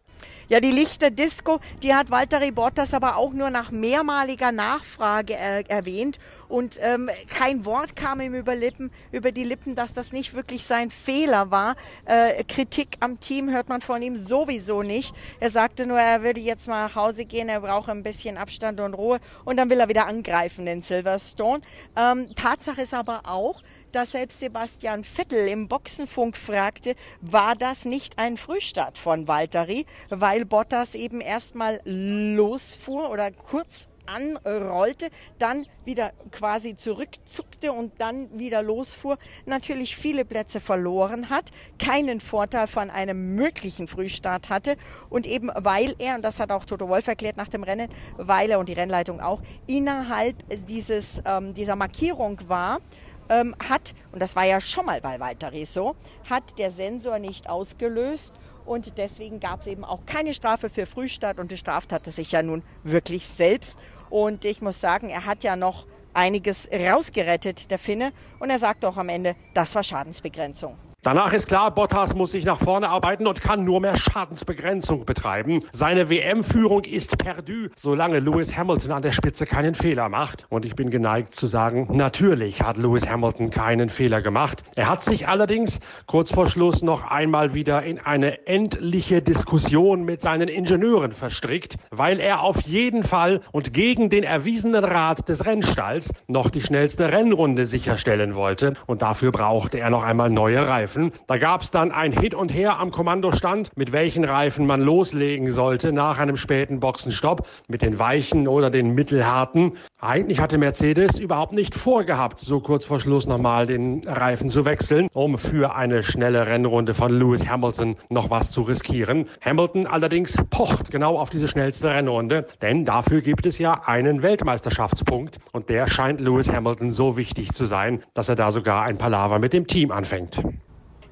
Ja, 0.50 0.60
die 0.60 0.70
Lichter 0.70 1.10
Disco, 1.10 1.60
die 1.82 1.94
hat 1.94 2.10
Walter 2.10 2.40
Bottas 2.52 2.94
aber 2.94 3.16
auch 3.16 3.34
nur 3.34 3.50
nach 3.50 3.70
mehrmaliger 3.70 4.50
Nachfrage 4.50 5.34
er 5.34 5.68
erwähnt 5.68 6.18
und 6.48 6.78
ähm, 6.80 7.10
kein 7.28 7.66
Wort 7.66 7.96
kam 7.96 8.22
ihm 8.22 8.34
über, 8.34 8.54
Lippen, 8.54 8.90
über 9.12 9.30
die 9.30 9.44
Lippen, 9.44 9.74
dass 9.74 9.92
das 9.92 10.10
nicht 10.10 10.32
wirklich 10.32 10.64
sein 10.64 10.88
Fehler 10.88 11.50
war. 11.50 11.76
Äh, 12.06 12.44
Kritik 12.44 12.96
am 13.00 13.20
Team 13.20 13.50
hört 13.50 13.68
man 13.68 13.82
von 13.82 14.00
ihm 14.00 14.16
sowieso 14.16 14.82
nicht. 14.82 15.14
Er 15.38 15.50
sagte 15.50 15.84
nur, 15.84 15.98
er 15.98 16.22
würde 16.22 16.40
jetzt 16.40 16.66
mal 16.66 16.86
nach 16.86 16.94
Hause 16.94 17.26
gehen, 17.26 17.50
er 17.50 17.60
brauche 17.60 17.90
ein 17.90 18.02
bisschen 18.02 18.38
Abstand 18.38 18.80
und 18.80 18.94
Ruhe 18.94 19.20
und 19.44 19.58
dann 19.58 19.68
will 19.68 19.80
er 19.80 19.90
wieder 19.90 20.06
angreifen 20.06 20.66
in 20.66 20.80
Silverstone. 20.80 21.60
Ähm, 21.94 22.34
Tatsache 22.34 22.80
ist 22.80 22.94
aber 22.94 23.20
auch, 23.24 23.60
dass 23.92 24.12
selbst 24.12 24.40
Sebastian 24.40 25.04
Vettel 25.04 25.48
im 25.48 25.68
Boxenfunk 25.68 26.36
fragte, 26.36 26.94
war 27.20 27.54
das 27.54 27.84
nicht 27.84 28.18
ein 28.18 28.36
Frühstart 28.36 28.98
von 28.98 29.28
Valtteri, 29.28 29.86
weil 30.10 30.44
Bottas 30.44 30.94
eben 30.94 31.20
erstmal 31.20 31.80
losfuhr 31.84 33.10
oder 33.10 33.30
kurz 33.30 33.88
anrollte, 34.08 35.08
dann 35.38 35.66
wieder 35.84 36.12
quasi 36.30 36.76
zurückzuckte 36.76 37.72
und 37.72 37.92
dann 37.98 38.38
wieder 38.38 38.62
losfuhr, 38.62 39.18
natürlich 39.46 39.96
viele 39.96 40.24
Plätze 40.24 40.60
verloren 40.60 41.30
hat, 41.30 41.50
keinen 41.78 42.20
Vorteil 42.20 42.66
von 42.66 42.90
einem 42.90 43.34
möglichen 43.34 43.86
Frühstart 43.86 44.48
hatte 44.48 44.76
und 45.10 45.26
eben 45.26 45.50
weil 45.54 45.94
er, 45.98 46.16
und 46.16 46.24
das 46.24 46.40
hat 46.40 46.52
auch 46.52 46.64
Toto 46.64 46.88
Wolf 46.88 47.06
erklärt 47.06 47.36
nach 47.36 47.48
dem 47.48 47.62
Rennen, 47.62 47.88
weil 48.16 48.50
er 48.50 48.58
und 48.58 48.68
die 48.68 48.74
Rennleitung 48.74 49.20
auch 49.20 49.40
innerhalb 49.66 50.36
dieses, 50.66 51.22
ähm, 51.24 51.54
dieser 51.54 51.76
Markierung 51.76 52.40
war, 52.48 52.80
ähm, 53.28 53.54
hat, 53.68 53.94
und 54.12 54.20
das 54.20 54.36
war 54.36 54.44
ja 54.44 54.60
schon 54.60 54.86
mal 54.86 55.00
bei 55.00 55.20
Valtteri 55.20 55.64
so, 55.64 55.96
hat 56.28 56.58
der 56.58 56.70
Sensor 56.70 57.18
nicht 57.18 57.48
ausgelöst 57.48 58.34
und 58.68 58.98
deswegen 58.98 59.40
gab 59.40 59.60
es 59.60 59.66
eben 59.66 59.84
auch 59.84 60.00
keine 60.04 60.34
Strafe 60.34 60.68
für 60.68 60.86
Frühstart 60.86 61.38
und 61.38 61.48
bestraft 61.48 61.92
hatte 61.92 62.10
sich 62.10 62.32
ja 62.32 62.42
nun 62.42 62.62
wirklich 62.84 63.26
selbst. 63.26 63.78
Und 64.10 64.44
ich 64.44 64.60
muss 64.60 64.80
sagen, 64.80 65.08
er 65.08 65.24
hat 65.24 65.42
ja 65.42 65.56
noch 65.56 65.86
einiges 66.12 66.68
rausgerettet, 66.70 67.70
der 67.70 67.78
Finne. 67.78 68.12
Und 68.38 68.50
er 68.50 68.58
sagt 68.58 68.84
auch 68.84 68.96
am 68.96 69.08
Ende, 69.08 69.36
das 69.54 69.74
war 69.74 69.82
Schadensbegrenzung. 69.82 70.76
Danach 71.02 71.32
ist 71.32 71.46
klar, 71.46 71.72
Bottas 71.72 72.16
muss 72.16 72.32
sich 72.32 72.44
nach 72.44 72.58
vorne 72.58 72.88
arbeiten 72.88 73.28
und 73.28 73.40
kann 73.40 73.64
nur 73.64 73.80
mehr 73.80 73.96
Schadensbegrenzung 73.96 75.04
betreiben. 75.04 75.62
Seine 75.72 76.10
WM-Führung 76.10 76.82
ist 76.82 77.16
perdu, 77.18 77.68
solange 77.76 78.18
Lewis 78.18 78.56
Hamilton 78.56 78.90
an 78.90 79.02
der 79.02 79.12
Spitze 79.12 79.46
keinen 79.46 79.76
Fehler 79.76 80.08
macht. 80.08 80.46
Und 80.48 80.64
ich 80.64 80.74
bin 80.74 80.90
geneigt 80.90 81.36
zu 81.36 81.46
sagen, 81.46 81.86
natürlich 81.92 82.62
hat 82.62 82.78
Lewis 82.78 83.08
Hamilton 83.08 83.50
keinen 83.50 83.90
Fehler 83.90 84.22
gemacht. 84.22 84.64
Er 84.74 84.88
hat 84.88 85.04
sich 85.04 85.28
allerdings 85.28 85.78
kurz 86.06 86.32
vor 86.32 86.48
Schluss 86.48 86.82
noch 86.82 87.08
einmal 87.08 87.54
wieder 87.54 87.84
in 87.84 88.00
eine 88.00 88.48
endliche 88.48 89.22
Diskussion 89.22 90.04
mit 90.04 90.20
seinen 90.20 90.48
Ingenieuren 90.48 91.12
verstrickt, 91.12 91.76
weil 91.92 92.18
er 92.18 92.42
auf 92.42 92.62
jeden 92.62 93.04
Fall 93.04 93.40
und 93.52 93.72
gegen 93.72 94.10
den 94.10 94.24
erwiesenen 94.24 94.84
Rat 94.84 95.28
des 95.28 95.46
Rennstalls 95.46 96.12
noch 96.26 96.50
die 96.50 96.60
schnellste 96.60 97.12
Rennrunde 97.12 97.66
sicherstellen 97.66 98.34
wollte. 98.34 98.74
Und 98.86 99.02
dafür 99.02 99.30
brauchte 99.30 99.78
er 99.78 99.90
noch 99.90 100.02
einmal 100.02 100.28
neue 100.28 100.66
Reifen. 100.66 100.87
Reifen. 100.88 101.12
Da 101.26 101.36
gab 101.36 101.62
es 101.62 101.70
dann 101.70 101.92
ein 101.92 102.12
Hit 102.12 102.34
und 102.34 102.52
Her 102.52 102.78
am 102.78 102.90
Kommandostand, 102.90 103.70
mit 103.76 103.92
welchen 103.92 104.24
Reifen 104.24 104.66
man 104.66 104.80
loslegen 104.80 105.50
sollte 105.50 105.92
nach 105.92 106.18
einem 106.18 106.36
späten 106.36 106.80
Boxenstopp, 106.80 107.46
mit 107.68 107.82
den 107.82 107.98
weichen 107.98 108.48
oder 108.48 108.70
den 108.70 108.94
mittelharten. 108.94 109.72
Eigentlich 110.00 110.40
hatte 110.40 110.56
Mercedes 110.58 111.18
überhaupt 111.18 111.52
nicht 111.52 111.74
vorgehabt, 111.74 112.40
so 112.40 112.60
kurz 112.60 112.84
vor 112.84 113.00
Schluss 113.00 113.26
nochmal 113.26 113.66
den 113.66 114.00
Reifen 114.06 114.48
zu 114.48 114.64
wechseln, 114.64 115.08
um 115.12 115.36
für 115.36 115.74
eine 115.74 116.02
schnelle 116.02 116.46
Rennrunde 116.46 116.94
von 116.94 117.12
Lewis 117.12 117.48
Hamilton 117.48 117.96
noch 118.08 118.30
was 118.30 118.50
zu 118.50 118.62
riskieren. 118.62 119.26
Hamilton 119.44 119.86
allerdings 119.86 120.36
pocht 120.50 120.90
genau 120.90 121.18
auf 121.18 121.30
diese 121.30 121.48
schnellste 121.48 121.90
Rennrunde, 121.90 122.46
denn 122.62 122.84
dafür 122.84 123.20
gibt 123.20 123.44
es 123.44 123.58
ja 123.58 123.82
einen 123.84 124.22
Weltmeisterschaftspunkt 124.22 125.38
und 125.52 125.68
der 125.68 125.88
scheint 125.88 126.20
Lewis 126.20 126.50
Hamilton 126.50 126.92
so 126.92 127.16
wichtig 127.16 127.52
zu 127.52 127.66
sein, 127.66 128.02
dass 128.14 128.28
er 128.28 128.36
da 128.36 128.50
sogar 128.50 128.84
ein 128.84 128.96
Palaver 128.96 129.38
mit 129.38 129.52
dem 129.52 129.66
Team 129.66 129.90
anfängt. 129.90 130.40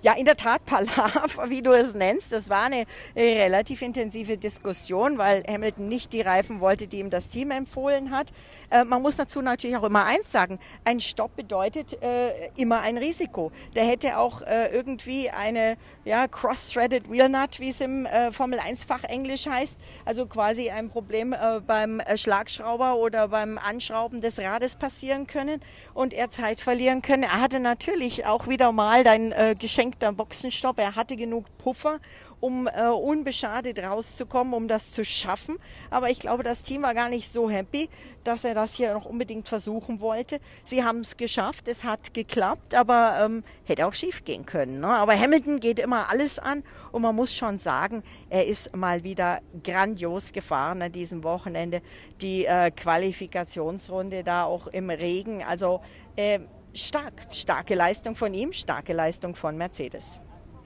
Ja, 0.06 0.12
in 0.12 0.24
der 0.24 0.36
Tat, 0.36 0.64
Palaver, 0.66 1.24
wie 1.50 1.62
du 1.62 1.72
es 1.72 1.92
nennst. 1.92 2.30
Das 2.30 2.48
war 2.48 2.62
eine 2.62 2.84
relativ 3.16 3.82
intensive 3.82 4.36
Diskussion, 4.36 5.18
weil 5.18 5.42
Hamilton 5.48 5.88
nicht 5.88 6.12
die 6.12 6.20
Reifen 6.20 6.60
wollte, 6.60 6.86
die 6.86 7.00
ihm 7.00 7.10
das 7.10 7.28
Team 7.28 7.50
empfohlen 7.50 8.12
hat. 8.12 8.28
Äh, 8.70 8.84
man 8.84 9.02
muss 9.02 9.16
dazu 9.16 9.42
natürlich 9.42 9.76
auch 9.76 9.82
immer 9.82 10.04
eins 10.04 10.30
sagen. 10.30 10.60
Ein 10.84 11.00
Stopp 11.00 11.34
bedeutet 11.34 12.00
äh, 12.04 12.50
immer 12.56 12.82
ein 12.82 12.98
Risiko. 12.98 13.50
Der 13.74 13.84
hätte 13.84 14.16
auch 14.18 14.42
äh, 14.42 14.68
irgendwie 14.68 15.28
eine 15.30 15.76
ja, 16.04 16.28
cross-threaded 16.28 17.10
wheel 17.10 17.28
nut, 17.28 17.58
wie 17.58 17.70
es 17.70 17.80
im 17.80 18.06
äh, 18.06 18.30
Formel 18.30 18.60
1 18.60 18.84
Fachenglisch 18.84 19.48
heißt. 19.48 19.76
Also 20.04 20.26
quasi 20.26 20.70
ein 20.70 20.88
Problem 20.88 21.32
äh, 21.32 21.60
beim 21.66 21.98
äh, 21.98 22.16
Schlagschrauber 22.16 22.94
oder 22.94 23.26
beim 23.26 23.58
Anschrauben 23.58 24.20
des 24.20 24.38
Rades 24.38 24.76
passieren 24.76 25.26
können 25.26 25.60
und 25.94 26.14
er 26.14 26.30
Zeit 26.30 26.60
verlieren 26.60 27.02
können. 27.02 27.24
Er 27.24 27.40
hatte 27.40 27.58
natürlich 27.58 28.24
auch 28.24 28.46
wieder 28.46 28.70
mal 28.70 29.02
dein 29.02 29.34
Geschenk 29.58 29.95
der 30.00 30.12
Boxenstopp. 30.12 30.78
Er 30.78 30.96
hatte 30.96 31.16
genug 31.16 31.44
Puffer, 31.58 32.00
um 32.40 32.66
äh, 32.66 32.88
unbeschadet 32.88 33.78
rauszukommen, 33.78 34.54
um 34.54 34.68
das 34.68 34.92
zu 34.92 35.04
schaffen. 35.04 35.56
Aber 35.90 36.10
ich 36.10 36.20
glaube, 36.20 36.42
das 36.42 36.62
Team 36.62 36.82
war 36.82 36.94
gar 36.94 37.08
nicht 37.08 37.30
so 37.30 37.48
happy, 37.50 37.88
dass 38.24 38.44
er 38.44 38.54
das 38.54 38.74
hier 38.74 38.92
noch 38.92 39.04
unbedingt 39.04 39.48
versuchen 39.48 40.00
wollte. 40.00 40.40
Sie 40.64 40.84
haben 40.84 41.00
es 41.00 41.16
geschafft, 41.16 41.68
es 41.68 41.84
hat 41.84 42.14
geklappt, 42.14 42.74
aber 42.74 43.18
ähm, 43.20 43.44
hätte 43.64 43.86
auch 43.86 43.94
schief 43.94 44.24
gehen 44.24 44.46
können. 44.46 44.80
Ne? 44.80 44.88
Aber 44.88 45.18
Hamilton 45.18 45.60
geht 45.60 45.78
immer 45.78 46.10
alles 46.10 46.38
an 46.38 46.62
und 46.92 47.02
man 47.02 47.14
muss 47.14 47.34
schon 47.34 47.58
sagen, 47.58 48.02
er 48.28 48.46
ist 48.46 48.76
mal 48.76 49.02
wieder 49.04 49.40
grandios 49.62 50.32
gefahren 50.32 50.82
an 50.82 50.92
diesem 50.92 51.24
Wochenende. 51.24 51.82
Die 52.20 52.44
äh, 52.44 52.70
Qualifikationsrunde 52.70 54.24
da 54.24 54.44
auch 54.44 54.66
im 54.66 54.90
Regen. 54.90 55.42
Also 55.42 55.80
äh, 56.16 56.40
stark, 56.76 57.26
starke 57.30 57.74
Leistung 57.74 58.16
von 58.16 58.32
ihm, 58.34 58.52
starke 58.52 58.92
Leistung 58.92 59.34
von 59.34 59.56
Mercedes. 59.56 60.20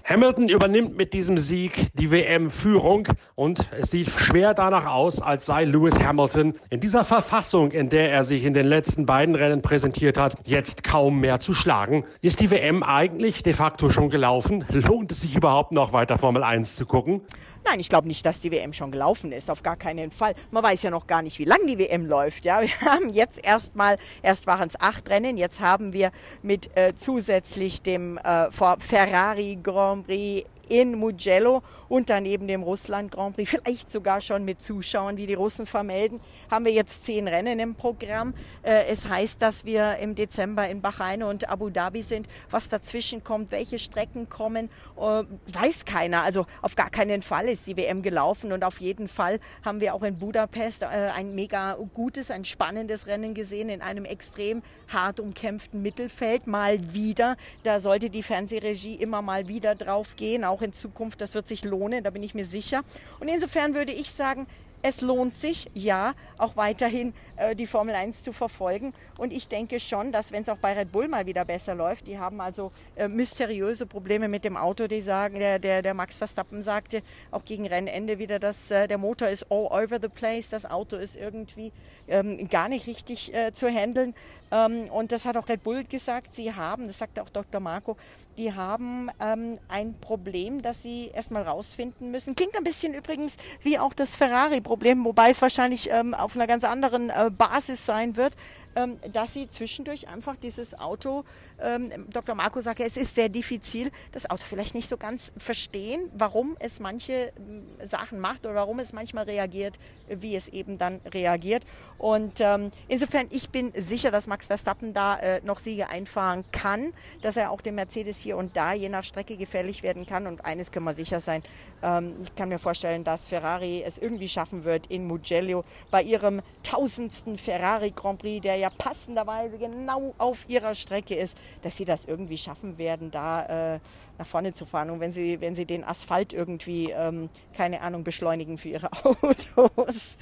Hamilton 0.04 0.48
übernimmt 0.48 0.96
mit 0.96 1.12
diesem 1.12 1.38
Sieg 1.38 1.86
die 1.94 2.10
WM-Führung 2.10 3.06
und 3.34 3.68
es 3.78 3.90
sieht 3.90 4.10
schwer 4.10 4.54
danach 4.54 4.86
aus, 4.86 5.20
als 5.20 5.46
sei 5.46 5.64
Lewis 5.64 5.98
Hamilton 6.00 6.54
in 6.70 6.80
dieser 6.80 7.04
Verfassung, 7.04 7.70
in 7.70 7.90
der 7.90 8.10
er 8.10 8.24
sich 8.24 8.44
in 8.44 8.54
den 8.54 8.66
letzten 8.66 9.06
beiden 9.06 9.34
Rennen 9.34 9.62
präsentiert 9.62 10.18
hat, 10.18 10.36
jetzt 10.48 10.82
kaum 10.82 11.20
mehr 11.20 11.38
zu 11.38 11.54
schlagen. 11.54 12.04
Ist 12.22 12.40
die 12.40 12.50
WM 12.50 12.82
eigentlich 12.82 13.42
de 13.42 13.52
facto 13.52 13.90
schon 13.90 14.10
gelaufen? 14.10 14.64
Lohnt 14.70 15.12
es 15.12 15.20
sich 15.20 15.36
überhaupt 15.36 15.72
noch 15.72 15.92
weiter 15.92 16.18
Formel 16.18 16.42
1 16.42 16.74
zu 16.74 16.86
gucken? 16.86 17.20
Nein, 17.64 17.80
ich 17.80 17.88
glaube 17.88 18.08
nicht, 18.08 18.24
dass 18.24 18.40
die 18.40 18.50
WM 18.50 18.72
schon 18.72 18.90
gelaufen 18.90 19.32
ist, 19.32 19.50
auf 19.50 19.62
gar 19.62 19.76
keinen 19.76 20.10
Fall. 20.10 20.34
Man 20.50 20.62
weiß 20.62 20.82
ja 20.82 20.90
noch 20.90 21.06
gar 21.06 21.22
nicht, 21.22 21.38
wie 21.38 21.44
lange 21.44 21.66
die 21.66 21.78
WM 21.78 22.06
läuft. 22.06 22.44
Ja, 22.44 22.60
wir 22.62 22.80
haben 22.80 23.10
jetzt 23.10 23.44
erstmal, 23.44 23.98
erst 24.22 24.46
waren 24.46 24.68
es 24.68 24.80
acht 24.80 25.08
Rennen, 25.08 25.36
jetzt 25.36 25.60
haben 25.60 25.92
wir 25.92 26.10
mit 26.42 26.74
äh, 26.76 26.92
zusätzlich 26.98 27.82
dem 27.82 28.18
äh, 28.18 28.50
Ferrari 28.50 29.58
Grand 29.62 30.06
Prix 30.06 30.48
in 30.70 30.94
Mugello 30.94 31.62
und 31.88 32.08
daneben 32.08 32.46
dem 32.46 32.62
Russland 32.62 33.10
Grand 33.10 33.34
Prix, 33.34 33.50
vielleicht 33.50 33.90
sogar 33.90 34.20
schon 34.20 34.44
mit 34.44 34.62
Zuschauern, 34.62 35.16
wie 35.16 35.26
die 35.26 35.34
Russen 35.34 35.66
vermelden, 35.66 36.20
haben 36.48 36.64
wir 36.64 36.72
jetzt 36.72 37.04
zehn 37.04 37.26
Rennen 37.26 37.58
im 37.58 37.74
Programm. 37.74 38.32
Äh, 38.62 38.84
es 38.86 39.08
heißt, 39.08 39.42
dass 39.42 39.64
wir 39.64 39.96
im 39.96 40.14
Dezember 40.14 40.68
in 40.68 40.80
Bahrain 40.80 41.24
und 41.24 41.48
Abu 41.48 41.68
Dhabi 41.68 42.02
sind. 42.02 42.28
Was 42.48 42.68
dazwischen 42.68 43.24
kommt, 43.24 43.50
welche 43.50 43.80
Strecken 43.80 44.28
kommen, 44.28 44.70
äh, 44.96 45.24
weiß 45.52 45.84
keiner. 45.84 46.22
Also 46.22 46.46
auf 46.62 46.76
gar 46.76 46.90
keinen 46.90 47.22
Fall 47.22 47.48
ist 47.48 47.66
die 47.66 47.76
WM 47.76 48.02
gelaufen 48.02 48.52
und 48.52 48.62
auf 48.62 48.80
jeden 48.80 49.08
Fall 49.08 49.40
haben 49.64 49.80
wir 49.80 49.92
auch 49.94 50.04
in 50.04 50.16
Budapest 50.16 50.82
äh, 50.82 50.86
ein 50.86 51.34
mega 51.34 51.76
gutes, 51.92 52.30
ein 52.30 52.44
spannendes 52.44 53.08
Rennen 53.08 53.34
gesehen 53.34 53.68
in 53.68 53.82
einem 53.82 54.04
extrem 54.04 54.62
hart 54.86 55.18
umkämpften 55.18 55.82
Mittelfeld. 55.82 56.46
Mal 56.46 56.94
wieder. 56.94 57.36
Da 57.64 57.80
sollte 57.80 58.10
die 58.10 58.22
Fernsehregie 58.22 58.94
immer 58.94 59.22
mal 59.22 59.48
wieder 59.48 59.74
drauf 59.74 60.14
gehen, 60.14 60.44
auch 60.44 60.59
in 60.62 60.72
Zukunft. 60.72 61.20
Das 61.20 61.34
wird 61.34 61.48
sich 61.48 61.64
lohnen 61.64 62.04
da 62.04 62.10
bin 62.10 62.22
ich 62.22 62.34
mir 62.34 62.44
sicher. 62.44 62.82
Und 63.18 63.28
insofern 63.28 63.74
würde 63.74 63.92
ich 63.92 64.10
sagen, 64.10 64.46
es 64.82 65.00
lohnt 65.00 65.34
sich, 65.34 65.70
ja, 65.74 66.14
auch 66.38 66.56
weiterhin 66.56 67.12
die 67.54 67.66
Formel 67.66 67.94
1 67.94 68.22
zu 68.22 68.32
verfolgen. 68.32 68.92
Und 69.18 69.32
ich 69.32 69.48
denke 69.48 69.80
schon, 69.80 70.12
dass 70.12 70.32
wenn 70.32 70.42
es 70.42 70.48
auch 70.48 70.58
bei 70.58 70.72
Red 70.72 70.92
Bull 70.92 71.08
mal 71.08 71.26
wieder 71.26 71.44
besser 71.44 71.74
läuft, 71.74 72.06
die 72.06 72.18
haben 72.18 72.40
also 72.40 72.72
äh, 72.96 73.08
mysteriöse 73.08 73.86
Probleme 73.86 74.28
mit 74.28 74.44
dem 74.44 74.56
Auto, 74.56 74.86
die 74.86 75.00
sagen, 75.00 75.38
der, 75.38 75.58
der, 75.58 75.82
der 75.82 75.94
Max 75.94 76.16
Verstappen 76.16 76.62
sagte 76.62 77.02
auch 77.30 77.44
gegen 77.44 77.66
Rennende 77.66 78.18
wieder, 78.18 78.38
dass 78.38 78.70
äh, 78.70 78.88
der 78.88 78.98
Motor 78.98 79.28
ist 79.28 79.46
all 79.50 79.66
over 79.66 79.98
the 80.00 80.08
place, 80.08 80.48
das 80.48 80.66
Auto 80.66 80.96
ist 80.96 81.16
irgendwie 81.16 81.72
ähm, 82.08 82.48
gar 82.48 82.68
nicht 82.68 82.86
richtig 82.86 83.34
äh, 83.34 83.52
zu 83.52 83.68
handeln. 83.68 84.14
Ähm, 84.50 84.88
und 84.90 85.12
das 85.12 85.26
hat 85.26 85.36
auch 85.36 85.48
Red 85.48 85.62
Bull 85.62 85.84
gesagt, 85.84 86.34
sie 86.34 86.52
haben, 86.52 86.86
das 86.86 86.98
sagte 86.98 87.22
auch 87.22 87.30
Dr. 87.30 87.60
Marco, 87.60 87.96
die 88.36 88.52
haben 88.52 89.10
ähm, 89.20 89.58
ein 89.68 89.94
Problem, 90.00 90.62
das 90.62 90.82
sie 90.82 91.08
erstmal 91.14 91.42
rausfinden 91.42 92.10
müssen. 92.10 92.34
Klingt 92.34 92.56
ein 92.56 92.64
bisschen 92.64 92.94
übrigens 92.94 93.36
wie 93.62 93.78
auch 93.78 93.94
das 93.94 94.16
Ferrari-Problem, 94.16 95.04
wobei 95.04 95.30
es 95.30 95.42
wahrscheinlich 95.42 95.90
ähm, 95.90 96.14
auf 96.14 96.34
einer 96.34 96.46
ganz 96.46 96.64
anderen 96.64 97.10
äh, 97.10 97.29
Basis 97.30 97.86
sein 97.86 98.16
wird, 98.16 98.36
ähm, 98.76 98.98
dass 99.12 99.34
sie 99.34 99.48
zwischendurch 99.48 100.08
einfach 100.08 100.36
dieses 100.36 100.78
Auto, 100.78 101.24
ähm, 101.62 101.90
Dr. 102.10 102.34
Marco 102.34 102.60
sagt, 102.60 102.80
es 102.80 102.96
ist 102.96 103.14
sehr 103.14 103.28
diffizil, 103.28 103.90
das 104.12 104.28
Auto 104.28 104.44
vielleicht 104.48 104.74
nicht 104.74 104.88
so 104.88 104.96
ganz 104.96 105.32
verstehen, 105.36 106.10
warum 106.14 106.56
es 106.60 106.80
manche 106.80 107.32
ähm, 107.38 107.66
Sachen 107.84 108.20
macht 108.20 108.46
oder 108.46 108.54
warum 108.54 108.78
es 108.78 108.92
manchmal 108.92 109.24
reagiert, 109.24 109.78
wie 110.08 110.36
es 110.36 110.48
eben 110.48 110.78
dann 110.78 111.00
reagiert. 111.12 111.64
Und 111.98 112.40
ähm, 112.40 112.70
insofern, 112.88 113.26
ich 113.30 113.50
bin 113.50 113.72
sicher, 113.74 114.10
dass 114.10 114.26
Max 114.26 114.46
Verstappen 114.46 114.92
da 114.94 115.18
äh, 115.18 115.40
noch 115.44 115.58
Siege 115.58 115.88
einfahren 115.88 116.44
kann, 116.52 116.92
dass 117.20 117.36
er 117.36 117.50
auch 117.50 117.60
dem 117.60 117.74
Mercedes 117.74 118.20
hier 118.20 118.36
und 118.36 118.56
da 118.56 118.72
je 118.72 118.88
nach 118.88 119.04
Strecke 119.04 119.36
gefährlich 119.36 119.82
werden 119.82 120.06
kann. 120.06 120.26
Und 120.26 120.44
eines 120.44 120.72
können 120.72 120.86
wir 120.86 120.94
sicher 120.94 121.20
sein, 121.20 121.42
ähm, 121.82 122.16
ich 122.22 122.34
kann 122.34 122.48
mir 122.48 122.58
vorstellen, 122.58 123.04
dass 123.04 123.28
Ferrari 123.28 123.82
es 123.84 123.98
irgendwie 123.98 124.28
schaffen 124.28 124.64
wird 124.64 124.86
in 124.86 125.06
Mugello 125.06 125.64
bei 125.90 126.02
ihrem 126.02 126.42
tausendsten 126.62 127.38
Ferrari 127.38 127.90
Grand 127.90 128.20
Prix, 128.20 128.42
der 128.42 128.56
ja 128.56 128.70
passenderweise 128.70 129.58
genau 129.58 130.14
auf 130.18 130.48
ihrer 130.48 130.74
Strecke 130.74 131.14
ist, 131.14 131.36
dass 131.62 131.76
sie 131.76 131.84
das 131.84 132.04
irgendwie 132.04 132.38
schaffen 132.38 132.78
werden, 132.78 133.10
da 133.10 133.74
äh, 133.74 133.80
nach 134.18 134.26
vorne 134.26 134.54
zu 134.54 134.64
fahren. 134.64 134.90
Und 134.90 135.00
wenn 135.00 135.12
sie, 135.12 135.40
wenn 135.40 135.54
sie 135.54 135.66
den 135.66 135.84
Asphalt 135.84 136.32
irgendwie, 136.32 136.90
ähm, 136.90 137.28
keine 137.54 137.80
Ahnung, 137.80 138.04
beschleunigen 138.04 138.58
für 138.58 138.68
ihre 138.68 138.90
Autos. 139.04 140.16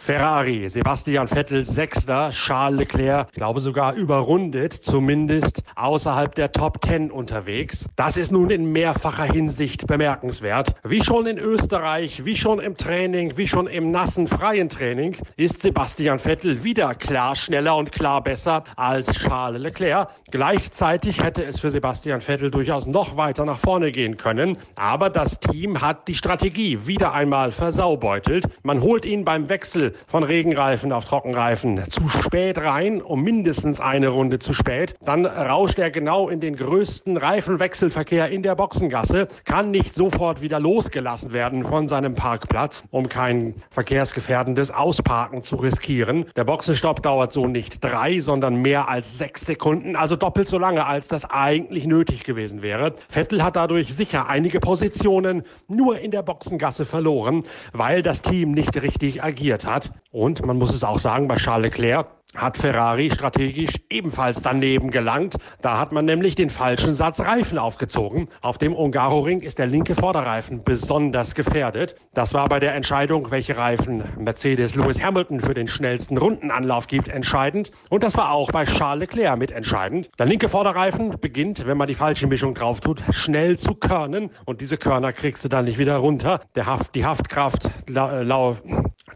Ferrari, 0.00 0.68
Sebastian 0.68 1.26
Vettel 1.26 1.64
Sechster, 1.64 2.30
Charles 2.30 2.78
Leclerc, 2.78 3.28
ich 3.32 3.34
glaube 3.36 3.60
sogar 3.60 3.94
überrundet, 3.94 4.72
zumindest 4.72 5.62
außerhalb 5.74 6.34
der 6.36 6.52
Top 6.52 6.80
Ten 6.80 7.10
unterwegs. 7.10 7.88
Das 7.96 8.16
ist 8.16 8.30
nun 8.30 8.48
in 8.50 8.70
mehrfacher 8.70 9.24
Hinsicht 9.24 9.88
bemerkenswert. 9.88 10.74
Wie 10.84 11.04
schon 11.04 11.26
in 11.26 11.36
Österreich, 11.36 12.24
wie 12.24 12.36
schon 12.36 12.60
im 12.60 12.76
Training, 12.76 13.36
wie 13.36 13.48
schon 13.48 13.66
im 13.66 13.90
nassen 13.90 14.28
freien 14.28 14.68
Training, 14.68 15.16
ist 15.36 15.62
Sebastian 15.62 16.20
Vettel 16.20 16.62
wieder 16.62 16.94
klar 16.94 17.34
schneller 17.34 17.76
und 17.76 17.90
klar 17.90 18.22
besser 18.22 18.62
als 18.76 19.12
Charles 19.12 19.60
Leclerc. 19.60 20.08
Gleichzeitig 20.30 21.22
hätte 21.22 21.44
es 21.44 21.58
für 21.58 21.72
Sebastian 21.72 22.20
Vettel 22.20 22.52
durchaus 22.52 22.86
noch 22.86 23.16
weiter 23.16 23.44
nach 23.44 23.58
vorne 23.58 23.90
gehen 23.90 24.16
können, 24.16 24.58
aber 24.76 25.10
das 25.10 25.40
Team 25.40 25.82
hat 25.82 26.06
die 26.06 26.14
Strategie 26.14 26.86
wieder 26.86 27.12
einmal 27.12 27.50
versaubeutelt. 27.50 28.44
Man 28.62 28.80
holt 28.80 29.04
ihn 29.04 29.24
beim 29.24 29.48
Wechsel 29.48 29.87
von 30.06 30.22
Regenreifen 30.22 30.92
auf 30.92 31.04
Trockenreifen 31.04 31.82
zu 31.90 32.08
spät 32.08 32.58
rein, 32.58 33.00
um 33.00 33.22
mindestens 33.22 33.80
eine 33.80 34.08
Runde 34.08 34.38
zu 34.38 34.52
spät. 34.52 34.94
Dann 35.04 35.26
rauscht 35.26 35.78
er 35.78 35.90
genau 35.90 36.28
in 36.28 36.40
den 36.40 36.56
größten 36.56 37.16
Reifenwechselverkehr 37.16 38.28
in 38.30 38.42
der 38.42 38.54
Boxengasse, 38.54 39.28
kann 39.44 39.70
nicht 39.70 39.94
sofort 39.94 40.40
wieder 40.40 40.60
losgelassen 40.60 41.32
werden 41.32 41.64
von 41.64 41.88
seinem 41.88 42.14
Parkplatz, 42.14 42.84
um 42.90 43.08
kein 43.08 43.54
verkehrsgefährdendes 43.70 44.70
Ausparken 44.70 45.42
zu 45.42 45.56
riskieren. 45.56 46.26
Der 46.36 46.44
Boxenstopp 46.44 47.02
dauert 47.02 47.32
so 47.32 47.46
nicht 47.46 47.82
drei, 47.82 48.20
sondern 48.20 48.56
mehr 48.56 48.88
als 48.88 49.18
sechs 49.18 49.46
Sekunden, 49.46 49.96
also 49.96 50.16
doppelt 50.16 50.48
so 50.48 50.58
lange, 50.58 50.86
als 50.86 51.08
das 51.08 51.24
eigentlich 51.24 51.86
nötig 51.86 52.24
gewesen 52.24 52.62
wäre. 52.62 52.94
Vettel 53.08 53.42
hat 53.42 53.56
dadurch 53.56 53.94
sicher 53.94 54.28
einige 54.28 54.60
Positionen 54.60 55.44
nur 55.68 55.98
in 55.98 56.10
der 56.10 56.22
Boxengasse 56.22 56.84
verloren, 56.84 57.44
weil 57.72 58.02
das 58.02 58.22
Team 58.22 58.52
nicht 58.52 58.80
richtig 58.82 59.22
agiert 59.22 59.64
hat 59.64 59.77
hat. 59.78 59.92
Und 60.10 60.44
man 60.44 60.58
muss 60.58 60.74
es 60.74 60.84
auch 60.84 60.98
sagen, 60.98 61.28
bei 61.28 61.36
Charles 61.36 61.70
Leclerc 61.70 62.08
hat 62.34 62.58
Ferrari 62.58 63.10
strategisch 63.10 63.74
ebenfalls 63.88 64.42
daneben 64.42 64.90
gelangt. 64.90 65.36
Da 65.62 65.78
hat 65.78 65.92
man 65.92 66.04
nämlich 66.04 66.34
den 66.34 66.50
falschen 66.50 66.94
Satz 66.94 67.20
Reifen 67.20 67.58
aufgezogen. 67.58 68.28
Auf 68.42 68.58
dem 68.58 68.74
Ungaroring 68.74 69.40
ist 69.40 69.58
der 69.58 69.66
linke 69.66 69.94
Vorderreifen 69.94 70.62
besonders 70.62 71.34
gefährdet. 71.34 71.94
Das 72.12 72.34
war 72.34 72.48
bei 72.48 72.60
der 72.60 72.74
Entscheidung, 72.74 73.30
welche 73.30 73.56
Reifen 73.56 74.04
Mercedes 74.18 74.74
Lewis 74.74 75.02
Hamilton 75.02 75.40
für 75.40 75.54
den 75.54 75.68
schnellsten 75.68 76.18
Rundenanlauf 76.18 76.86
gibt, 76.86 77.08
entscheidend. 77.08 77.70
Und 77.88 78.02
das 78.02 78.16
war 78.16 78.32
auch 78.32 78.52
bei 78.52 78.66
Charles 78.66 79.08
Leclerc 79.08 79.38
mitentscheidend. 79.38 80.10
Der 80.18 80.26
linke 80.26 80.50
Vorderreifen 80.50 81.18
beginnt, 81.20 81.66
wenn 81.66 81.78
man 81.78 81.88
die 81.88 81.94
falsche 81.94 82.26
Mischung 82.26 82.54
drauf 82.54 82.80
tut, 82.80 83.02
schnell 83.12 83.58
zu 83.58 83.74
körnen. 83.74 84.30
Und 84.44 84.60
diese 84.60 84.76
Körner 84.76 85.14
kriegst 85.14 85.44
du 85.44 85.48
dann 85.48 85.64
nicht 85.64 85.78
wieder 85.78 85.96
runter. 85.96 86.40
Der 86.56 86.66
Haft, 86.66 86.94
die 86.94 87.06
Haftkraft 87.06 87.70
lau, 87.86 88.22
lau 88.22 88.56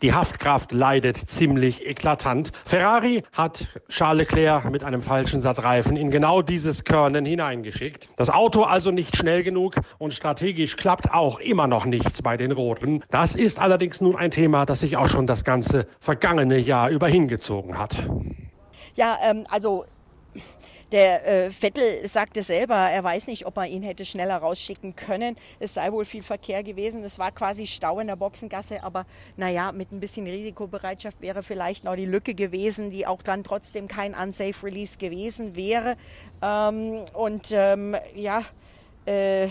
Die 0.03 0.13
Haftkraft 0.13 0.73
leidet 0.73 1.17
ziemlich 1.31 1.87
eklatant. 1.87 2.51
Ferrari 2.65 3.23
hat 3.33 3.69
Charles 3.89 4.29
Leclerc 4.29 4.69
mit 4.69 4.83
einem 4.83 5.01
falschen 5.01 5.41
Satz 5.43 5.63
Reifen 5.63 5.97
in 5.97 6.11
genau 6.11 6.43
dieses 6.43 6.83
Körnen 6.83 7.25
hineingeschickt. 7.25 8.09
Das 8.17 8.29
Auto 8.29 8.65
also 8.65 8.91
nicht 8.91 9.17
schnell 9.17 9.45
genug 9.45 9.77
und 9.99 10.13
strategisch 10.13 10.77
klappt 10.77 11.15
auch 11.15 11.39
immer 11.39 11.69
noch 11.69 11.85
nichts 11.85 12.21
bei 12.21 12.37
den 12.37 12.51
Roten. 12.51 13.05
Das 13.11 13.37
ist 13.37 13.61
allerdings 13.61 14.01
nun 14.01 14.17
ein 14.17 14.33
Thema, 14.33 14.67
das 14.67 14.81
sich 14.81 14.97
auch 14.97 15.07
schon 15.07 15.29
das 15.29 15.45
ganze 15.45 15.87
vergangene 16.01 16.59
Jahr 16.59 16.91
über 16.91 17.07
hingezogen 17.07 17.79
hat. 17.79 18.03
Ja, 18.97 19.17
ähm, 19.23 19.45
also 19.51 19.85
der 20.93 21.27
äh, 21.27 21.51
Vettel 21.51 22.07
sagte 22.07 22.43
selber, 22.43 22.77
er 22.77 23.03
weiß 23.03 23.27
nicht, 23.27 23.47
ob 23.47 23.57
er 23.57 23.67
ihn 23.67 23.83
hätte 23.83 24.05
schneller 24.05 24.37
rausschicken 24.37 24.95
können. 24.95 25.37
Es 25.59 25.75
sei 25.75 25.91
wohl 25.91 26.05
viel 26.05 26.23
Verkehr 26.23 26.63
gewesen. 26.63 27.03
Es 27.03 27.19
war 27.19 27.33
quasi 27.33 27.67
Stau 27.67 27.99
in 28.01 28.07
der 28.07 28.17
Boxengasse, 28.17 28.83
aber 28.85 29.07
naja, 29.37 29.73
mit 29.73 29.91
ein 29.91 30.01
bisschen 30.01 30.27
Risikobereitschaft 30.27 31.21
wäre 31.21 31.43
vielleicht 31.43 31.85
noch 31.85 31.97
die 31.97 32.07
Lücke 32.07 32.35
gewesen, 32.35 32.91
die 32.91 33.07
auch 33.07 33.23
dann 33.23 33.43
trotzdem 33.43 33.89
kein 33.89 34.15
Unsafe 34.15 34.67
Release 34.67 34.99
gewesen 34.99 35.57
wäre. 35.57 35.97
Ähm, 36.43 37.05
und 37.15 37.49
ähm, 37.53 37.97
ja, 38.15 38.45
äh, 39.07 39.49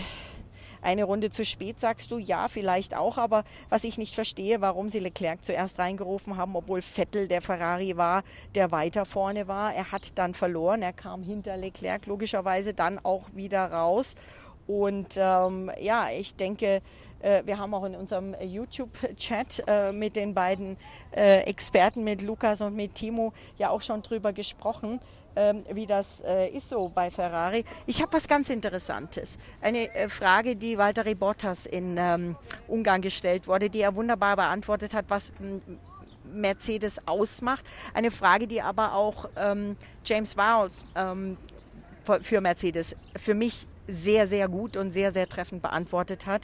eine 0.82 1.04
Runde 1.04 1.30
zu 1.30 1.44
spät, 1.44 1.80
sagst 1.80 2.10
du, 2.10 2.18
ja, 2.18 2.48
vielleicht 2.48 2.96
auch, 2.96 3.18
aber 3.18 3.44
was 3.68 3.84
ich 3.84 3.98
nicht 3.98 4.14
verstehe, 4.14 4.60
warum 4.60 4.90
sie 4.90 4.98
Leclerc 4.98 5.44
zuerst 5.44 5.78
reingerufen 5.78 6.36
haben, 6.36 6.56
obwohl 6.56 6.82
Vettel 6.82 7.28
der 7.28 7.40
Ferrari 7.40 7.96
war, 7.96 8.24
der 8.54 8.70
weiter 8.70 9.04
vorne 9.04 9.48
war. 9.48 9.74
Er 9.74 9.92
hat 9.92 10.18
dann 10.18 10.34
verloren, 10.34 10.82
er 10.82 10.92
kam 10.92 11.22
hinter 11.22 11.56
Leclerc 11.56 12.06
logischerweise 12.06 12.74
dann 12.74 12.98
auch 13.04 13.34
wieder 13.34 13.70
raus. 13.70 14.14
Und 14.66 15.14
ähm, 15.16 15.70
ja, 15.80 16.08
ich 16.16 16.36
denke, 16.36 16.82
äh, 17.20 17.42
wir 17.44 17.58
haben 17.58 17.74
auch 17.74 17.84
in 17.84 17.94
unserem 17.94 18.34
YouTube-Chat 18.40 19.64
äh, 19.66 19.92
mit 19.92 20.16
den 20.16 20.34
beiden 20.34 20.76
äh, 21.14 21.40
Experten, 21.40 22.04
mit 22.04 22.22
Lukas 22.22 22.60
und 22.60 22.74
mit 22.74 22.94
Timo, 22.94 23.32
ja 23.58 23.70
auch 23.70 23.82
schon 23.82 24.02
drüber 24.02 24.32
gesprochen 24.32 25.00
ähm, 25.36 25.64
wie 25.72 25.86
das 25.86 26.20
äh, 26.20 26.48
ist 26.48 26.68
so 26.68 26.88
bei 26.88 27.10
Ferrari. 27.10 27.64
Ich 27.86 28.00
habe 28.02 28.12
was 28.12 28.28
ganz 28.28 28.50
Interessantes. 28.50 29.38
Eine 29.60 29.94
äh, 29.94 30.08
Frage, 30.08 30.56
die 30.56 30.78
Walter 30.78 31.02
Bottas 31.14 31.66
in 31.66 31.96
ähm, 31.98 32.36
Ungarn 32.68 33.02
gestellt 33.02 33.48
wurde, 33.48 33.70
die 33.70 33.80
er 33.80 33.94
wunderbar 33.94 34.36
beantwortet 34.36 34.94
hat, 34.94 35.06
was 35.08 35.32
Mercedes 36.32 37.06
ausmacht. 37.06 37.64
Eine 37.94 38.10
Frage, 38.10 38.46
die 38.46 38.62
aber 38.62 38.94
auch 38.94 39.28
ähm, 39.36 39.76
James 40.04 40.36
Vowles 40.36 40.84
ähm, 40.94 41.36
für 42.22 42.40
Mercedes 42.40 42.96
für 43.16 43.34
mich 43.34 43.66
sehr, 43.86 44.26
sehr 44.28 44.48
gut 44.48 44.76
und 44.76 44.92
sehr, 44.92 45.12
sehr 45.12 45.28
treffend 45.28 45.62
beantwortet 45.62 46.26
hat 46.26 46.42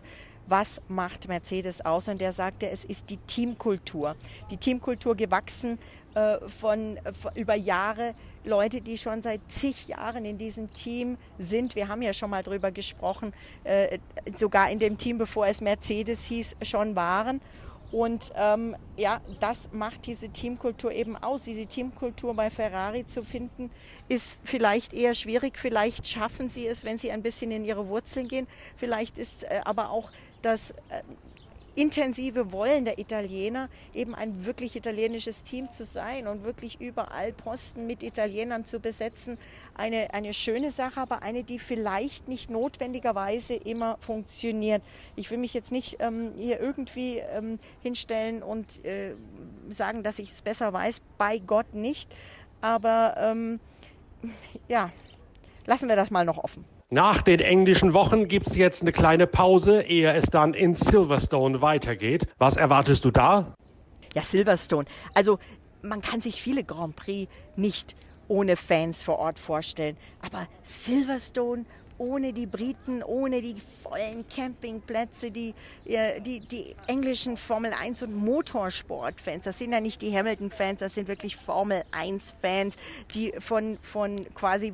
was 0.48 0.80
macht 0.88 1.28
Mercedes 1.28 1.84
aus? 1.84 2.08
Und 2.08 2.22
er 2.22 2.32
sagte, 2.32 2.68
es 2.68 2.84
ist 2.84 3.10
die 3.10 3.18
Teamkultur. 3.18 4.16
Die 4.50 4.56
Teamkultur 4.56 5.14
gewachsen 5.14 5.78
äh, 6.14 6.38
von, 6.48 6.98
von, 7.20 7.32
über 7.34 7.54
Jahre. 7.54 8.14
Leute, 8.48 8.80
die 8.80 8.98
schon 8.98 9.22
seit 9.22 9.40
zig 9.48 9.88
Jahren 9.88 10.24
in 10.24 10.38
diesem 10.38 10.72
Team 10.72 11.18
sind. 11.38 11.76
Wir 11.76 11.88
haben 11.88 12.02
ja 12.02 12.12
schon 12.12 12.30
mal 12.30 12.42
drüber 12.42 12.72
gesprochen, 12.72 13.32
äh, 13.64 13.98
sogar 14.36 14.70
in 14.70 14.78
dem 14.78 14.98
Team, 14.98 15.18
bevor 15.18 15.46
es 15.46 15.60
Mercedes 15.60 16.24
hieß, 16.24 16.56
schon 16.62 16.96
waren. 16.96 17.40
Und 17.90 18.32
ähm, 18.36 18.76
ja, 18.96 19.20
das 19.40 19.72
macht 19.72 20.06
diese 20.06 20.28
Teamkultur 20.28 20.92
eben 20.92 21.16
aus. 21.16 21.44
Diese 21.44 21.66
Teamkultur 21.66 22.34
bei 22.34 22.50
Ferrari 22.50 23.06
zu 23.06 23.22
finden, 23.22 23.70
ist 24.08 24.40
vielleicht 24.44 24.92
eher 24.92 25.14
schwierig. 25.14 25.58
Vielleicht 25.58 26.06
schaffen 26.06 26.50
sie 26.50 26.66
es, 26.66 26.84
wenn 26.84 26.98
sie 26.98 27.10
ein 27.10 27.22
bisschen 27.22 27.50
in 27.50 27.64
ihre 27.64 27.88
Wurzeln 27.88 28.28
gehen. 28.28 28.46
Vielleicht 28.76 29.18
ist 29.18 29.44
äh, 29.44 29.60
aber 29.64 29.90
auch 29.90 30.10
das 30.42 30.72
äh, 30.90 31.02
intensive 31.78 32.50
Wollen 32.50 32.84
der 32.84 32.98
Italiener, 32.98 33.68
eben 33.94 34.14
ein 34.14 34.44
wirklich 34.44 34.74
italienisches 34.74 35.44
Team 35.44 35.70
zu 35.70 35.84
sein 35.84 36.26
und 36.26 36.42
wirklich 36.42 36.80
überall 36.80 37.32
Posten 37.32 37.86
mit 37.86 38.02
Italienern 38.02 38.64
zu 38.64 38.80
besetzen, 38.80 39.38
eine, 39.74 40.12
eine 40.12 40.34
schöne 40.34 40.72
Sache, 40.72 41.00
aber 41.00 41.22
eine, 41.22 41.44
die 41.44 41.60
vielleicht 41.60 42.26
nicht 42.26 42.50
notwendigerweise 42.50 43.54
immer 43.54 43.96
funktioniert. 44.00 44.82
Ich 45.14 45.30
will 45.30 45.38
mich 45.38 45.54
jetzt 45.54 45.70
nicht 45.70 45.98
ähm, 46.00 46.32
hier 46.36 46.58
irgendwie 46.58 47.18
ähm, 47.18 47.60
hinstellen 47.80 48.42
und 48.42 48.84
äh, 48.84 49.14
sagen, 49.70 50.02
dass 50.02 50.18
ich 50.18 50.30
es 50.30 50.42
besser 50.42 50.72
weiß, 50.72 51.00
bei 51.16 51.38
Gott 51.38 51.74
nicht, 51.74 52.12
aber 52.60 53.14
ähm, 53.18 53.60
ja, 54.66 54.90
lassen 55.66 55.88
wir 55.88 55.94
das 55.94 56.10
mal 56.10 56.24
noch 56.24 56.38
offen. 56.38 56.77
Nach 56.90 57.20
den 57.20 57.40
englischen 57.40 57.92
Wochen 57.92 58.28
gibt 58.28 58.46
es 58.46 58.56
jetzt 58.56 58.80
eine 58.80 58.92
kleine 58.92 59.26
Pause, 59.26 59.82
ehe 59.82 60.10
es 60.14 60.24
dann 60.30 60.54
in 60.54 60.74
Silverstone 60.74 61.60
weitergeht. 61.60 62.26
Was 62.38 62.56
erwartest 62.56 63.04
du 63.04 63.10
da? 63.10 63.54
Ja, 64.14 64.22
Silverstone. 64.22 64.86
Also 65.12 65.38
man 65.82 66.00
kann 66.00 66.22
sich 66.22 66.40
viele 66.40 66.64
Grand 66.64 66.96
Prix 66.96 67.30
nicht 67.56 67.94
ohne 68.26 68.56
Fans 68.56 69.02
vor 69.02 69.18
Ort 69.18 69.38
vorstellen. 69.38 69.98
Aber 70.22 70.48
Silverstone 70.62 71.66
ohne 71.98 72.32
die 72.32 72.46
Briten, 72.46 73.02
ohne 73.02 73.42
die 73.42 73.56
vollen 73.82 74.26
Campingplätze, 74.26 75.30
die, 75.30 75.54
die, 75.84 76.40
die 76.40 76.74
englischen 76.86 77.36
Formel 77.36 77.72
1 77.72 78.02
und 78.02 78.14
Motorsport-Fans. 78.14 79.44
Das 79.44 79.58
sind 79.58 79.72
ja 79.72 79.80
nicht 79.80 80.00
die 80.00 80.16
Hamilton-Fans, 80.16 80.80
das 80.80 80.94
sind 80.94 81.08
wirklich 81.08 81.36
Formel 81.36 81.84
1-Fans, 81.92 82.76
die 83.14 83.32
von, 83.38 83.78
von 83.82 84.16
quasi 84.34 84.72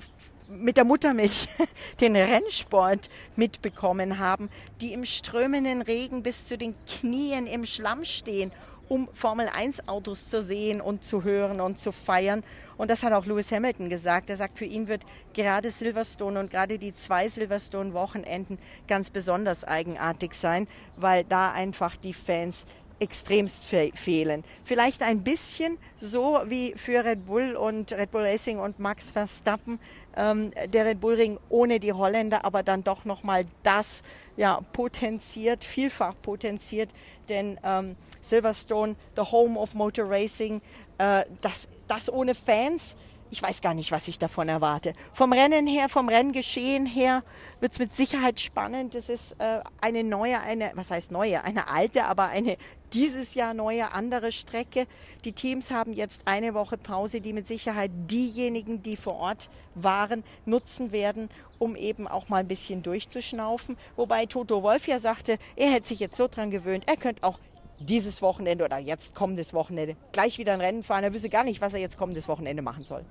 mit 0.48 0.76
der 0.76 0.84
Muttermilch 0.84 1.48
den 2.00 2.16
Rennsport 2.16 3.08
mitbekommen 3.36 4.18
haben, 4.18 4.50
die 4.80 4.92
im 4.92 5.04
strömenden 5.04 5.82
Regen 5.82 6.22
bis 6.22 6.46
zu 6.46 6.58
den 6.58 6.74
Knien 6.86 7.46
im 7.46 7.64
Schlamm 7.64 8.04
stehen 8.04 8.52
um 8.88 9.08
Formel 9.12 9.48
1 9.54 9.88
Autos 9.88 10.28
zu 10.28 10.42
sehen 10.42 10.80
und 10.80 11.04
zu 11.04 11.24
hören 11.24 11.60
und 11.60 11.78
zu 11.78 11.92
feiern. 11.92 12.42
Und 12.76 12.90
das 12.90 13.02
hat 13.02 13.12
auch 13.12 13.26
Lewis 13.26 13.52
Hamilton 13.52 13.88
gesagt. 13.88 14.30
Er 14.30 14.36
sagt, 14.36 14.58
für 14.58 14.64
ihn 14.64 14.88
wird 14.88 15.02
gerade 15.32 15.70
Silverstone 15.70 16.40
und 16.40 16.50
gerade 16.50 16.78
die 16.78 16.94
zwei 16.94 17.28
Silverstone-Wochenenden 17.28 18.58
ganz 18.88 19.10
besonders 19.10 19.64
eigenartig 19.64 20.34
sein, 20.34 20.66
weil 20.96 21.24
da 21.24 21.52
einfach 21.52 21.96
die 21.96 22.14
Fans 22.14 22.66
extremst 23.04 23.64
fe 23.64 23.90
fehlen. 23.94 24.44
Vielleicht 24.64 25.02
ein 25.02 25.22
bisschen 25.22 25.78
so 25.96 26.40
wie 26.46 26.74
für 26.76 27.04
Red 27.04 27.26
Bull 27.26 27.54
und 27.54 27.92
Red 27.92 28.10
Bull 28.10 28.22
Racing 28.22 28.58
und 28.58 28.78
Max 28.78 29.10
Verstappen, 29.10 29.78
ähm, 30.16 30.50
der 30.72 30.86
Red 30.86 31.00
Bull 31.00 31.14
Ring 31.14 31.38
ohne 31.50 31.78
die 31.78 31.92
Holländer, 31.92 32.44
aber 32.44 32.62
dann 32.62 32.82
doch 32.82 33.04
nochmal 33.04 33.44
das 33.62 34.02
ja, 34.36 34.60
potenziert, 34.72 35.64
vielfach 35.64 36.14
potenziert, 36.20 36.90
denn 37.28 37.58
ähm, 37.62 37.96
Silverstone, 38.22 38.96
the 39.16 39.22
home 39.22 39.58
of 39.58 39.74
Motor 39.74 40.08
Racing, 40.08 40.60
äh, 40.98 41.24
das, 41.40 41.68
das 41.86 42.12
ohne 42.12 42.34
Fans, 42.34 42.96
ich 43.30 43.42
weiß 43.42 43.60
gar 43.62 43.74
nicht, 43.74 43.90
was 43.90 44.06
ich 44.06 44.18
davon 44.18 44.48
erwarte. 44.48 44.92
Vom 45.12 45.32
Rennen 45.32 45.66
her, 45.66 45.88
vom 45.88 46.08
Renngeschehen 46.08 46.86
her 46.86 47.24
wird 47.58 47.72
es 47.72 47.78
mit 47.80 47.92
Sicherheit 47.92 48.38
spannend. 48.38 48.94
Es 48.94 49.08
ist 49.08 49.32
äh, 49.40 49.60
eine 49.80 50.04
neue, 50.04 50.40
eine, 50.40 50.70
was 50.74 50.92
heißt 50.92 51.10
neue, 51.10 51.42
eine 51.42 51.68
alte, 51.68 52.04
aber 52.04 52.28
eine 52.28 52.56
dieses 52.94 53.34
Jahr 53.34 53.54
neue, 53.54 53.92
andere 53.92 54.32
Strecke. 54.32 54.86
Die 55.24 55.32
Teams 55.32 55.70
haben 55.70 55.92
jetzt 55.92 56.22
eine 56.26 56.54
Woche 56.54 56.78
Pause, 56.78 57.20
die 57.20 57.32
mit 57.32 57.48
Sicherheit 57.48 57.90
diejenigen, 58.10 58.82
die 58.82 58.96
vor 58.96 59.14
Ort 59.14 59.48
waren, 59.74 60.22
nutzen 60.46 60.92
werden, 60.92 61.28
um 61.58 61.76
eben 61.76 62.06
auch 62.06 62.28
mal 62.28 62.38
ein 62.38 62.48
bisschen 62.48 62.82
durchzuschnaufen. 62.82 63.76
Wobei 63.96 64.26
Toto 64.26 64.62
Wolf 64.62 64.86
ja 64.86 64.98
sagte, 64.98 65.38
er 65.56 65.70
hätte 65.70 65.88
sich 65.88 66.00
jetzt 66.00 66.16
so 66.16 66.28
dran 66.28 66.50
gewöhnt, 66.50 66.84
er 66.86 66.96
könnte 66.96 67.24
auch 67.24 67.38
dieses 67.80 68.22
Wochenende 68.22 68.64
oder 68.64 68.78
jetzt 68.78 69.14
kommendes 69.14 69.52
Wochenende 69.52 69.96
gleich 70.12 70.38
wieder 70.38 70.52
ein 70.52 70.60
Rennen 70.60 70.82
fahren. 70.82 71.04
Er 71.04 71.12
wüsste 71.12 71.28
gar 71.28 71.44
nicht, 71.44 71.60
was 71.60 71.74
er 71.74 71.80
jetzt 71.80 71.98
kommendes 71.98 72.28
Wochenende 72.28 72.62
machen 72.62 72.84
soll. 72.84 73.04